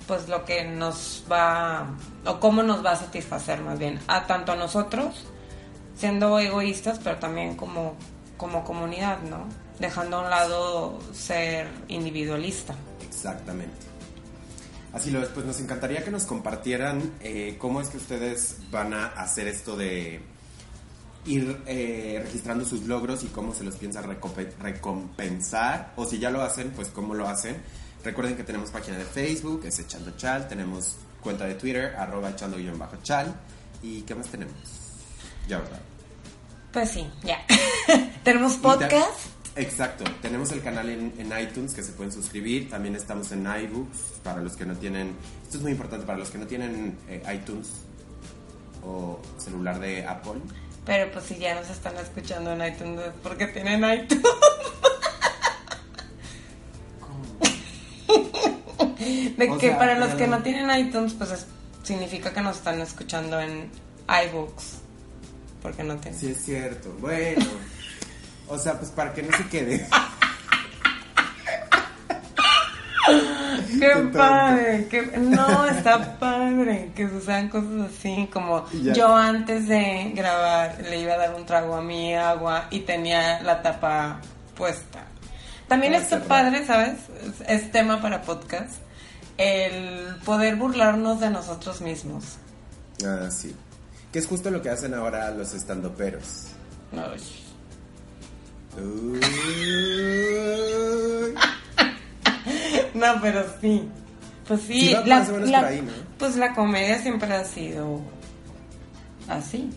[0.07, 1.87] pues lo que nos va
[2.25, 5.25] o cómo nos va a satisfacer más bien a tanto a nosotros
[5.95, 7.95] siendo egoístas pero también como
[8.37, 9.45] como comunidad no
[9.79, 12.73] dejando a un lado ser individualista
[13.07, 13.75] Exactamente.
[14.93, 18.93] Así lo es, pues nos encantaría que nos compartieran eh, cómo es que ustedes van
[18.93, 20.19] a hacer esto de
[21.25, 26.31] ir eh, registrando sus logros y cómo se los piensa recompe- recompensar, o si ya
[26.31, 27.57] lo hacen, pues cómo lo hacen.
[28.03, 33.35] Recuerden que tenemos página de Facebook, es Echando Chal, tenemos cuenta de Twitter, arroba echando-chal,
[33.83, 34.53] y ¿qué más tenemos?
[35.47, 35.79] Ya, ¿verdad?
[36.71, 37.39] pues sí ya
[38.23, 39.09] tenemos podcast
[39.59, 43.97] Exacto, tenemos el canal en, en iTunes que se pueden suscribir, también estamos en iBooks
[44.23, 47.21] para los que no tienen, esto es muy importante para los que no tienen eh,
[47.35, 47.67] iTunes
[48.85, 50.39] o celular de Apple.
[50.85, 54.23] pero pues si ya nos están escuchando en iTunes es porque tienen iTunes
[59.37, 61.45] De O que sea, para los que no tienen iTunes, pues es-
[61.83, 63.69] significa que nos están escuchando en
[64.07, 64.79] iBooks.
[65.61, 66.19] Porque no tienen.
[66.19, 67.45] Sí, es cierto, bueno,
[68.49, 69.87] o sea, pues para que no se quede.
[73.79, 74.87] ¡Qué padre!
[74.89, 78.29] qué- No, está padre que sucedan cosas así.
[78.31, 78.93] Como Ya.
[78.93, 83.41] yo antes de grabar le iba a dar un trago a mi agua y tenía
[83.41, 84.19] la tapa
[84.55, 85.03] puesta.
[85.67, 86.97] También Para está padre, ¿sabes?
[87.47, 88.73] Es, es tema para podcast.
[89.37, 92.25] El poder burlarnos de nosotros mismos.
[93.05, 93.55] Ah, sí.
[94.11, 96.47] Que es justo lo que hacen ahora los estandoperos.
[96.91, 97.21] Ay.
[102.93, 103.87] No, pero sí.
[104.47, 105.91] Pues sí, ahí, ¿no?
[106.17, 108.01] pues la comedia siempre ha sido
[109.27, 109.69] así.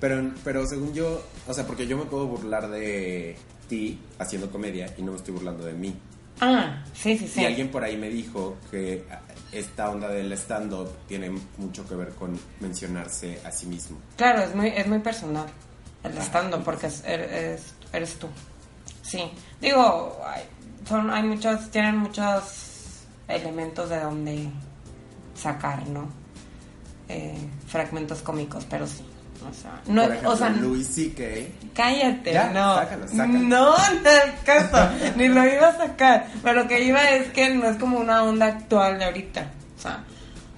[0.00, 3.36] Pero, pero según yo, o sea, porque yo me puedo burlar de
[3.68, 5.96] ti haciendo comedia y no me estoy burlando de mí.
[6.40, 7.40] Ah, sí, sí, sí.
[7.40, 9.04] Y alguien por ahí me dijo que
[9.50, 13.96] esta onda del stand-up tiene mucho que ver con mencionarse a sí mismo.
[14.16, 15.46] Claro, es muy, es muy personal
[16.04, 18.28] el estando porque es- eres, eres tú.
[19.02, 19.22] Sí,
[19.60, 20.42] digo, hay,
[20.88, 24.48] son, hay muchos, tienen muchos elementos de donde
[25.34, 26.08] sacar, ¿no?
[27.08, 27.36] Eh,
[27.66, 29.04] fragmentos cómicos, pero sí.
[29.50, 31.22] O sea, no, ejemplo, o sea, Louis C.K.
[31.74, 32.76] cállate, Ya, no.
[32.76, 33.32] sácalo, sácalo.
[33.40, 33.76] No, no
[34.44, 36.28] caso, ni lo iba a sacar.
[36.42, 39.46] Pero lo que iba es que no es como una onda actual de ahorita.
[39.78, 40.02] O sea,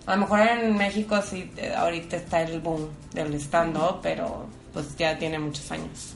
[0.07, 4.95] a lo mejor en México sí, eh, ahorita está el boom del stand-up, pero pues
[4.99, 6.12] ya tiene muchos años.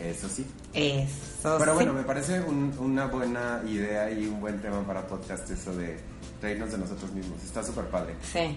[0.00, 0.44] Eso sí.
[0.74, 1.74] Eso Pero sí.
[1.74, 6.00] bueno, me parece un- una buena idea y un buen tema para podcast eso de
[6.40, 7.40] reírnos de nosotros mismos.
[7.44, 8.16] Está súper padre.
[8.32, 8.56] Sí.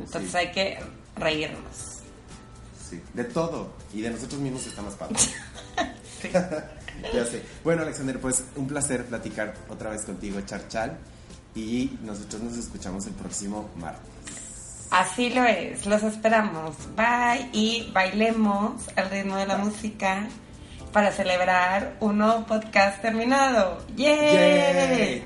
[0.00, 0.36] Entonces Sí.
[0.36, 0.78] hay que
[1.14, 2.00] reírnos.
[2.88, 3.00] Sí.
[3.14, 3.70] De todo.
[3.94, 5.14] Y de nosotros mismos está más padre.
[7.14, 7.42] Ya sé.
[7.64, 10.98] Bueno, Alexander, pues un placer platicar otra vez contigo, Charchal.
[11.54, 14.10] Y nosotros nos escuchamos el próximo martes.
[14.90, 16.76] Así lo es, los esperamos.
[16.96, 20.26] Bye y bailemos al ritmo de la música
[20.92, 23.78] para celebrar un nuevo podcast terminado.
[23.96, 25.24] ¡Yay!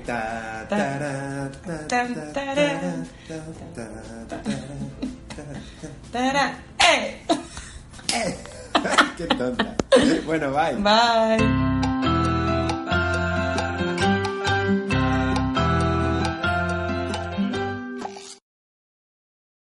[9.17, 9.75] Qué tonta.
[10.25, 10.75] Bueno, bye.
[10.75, 11.94] Bye.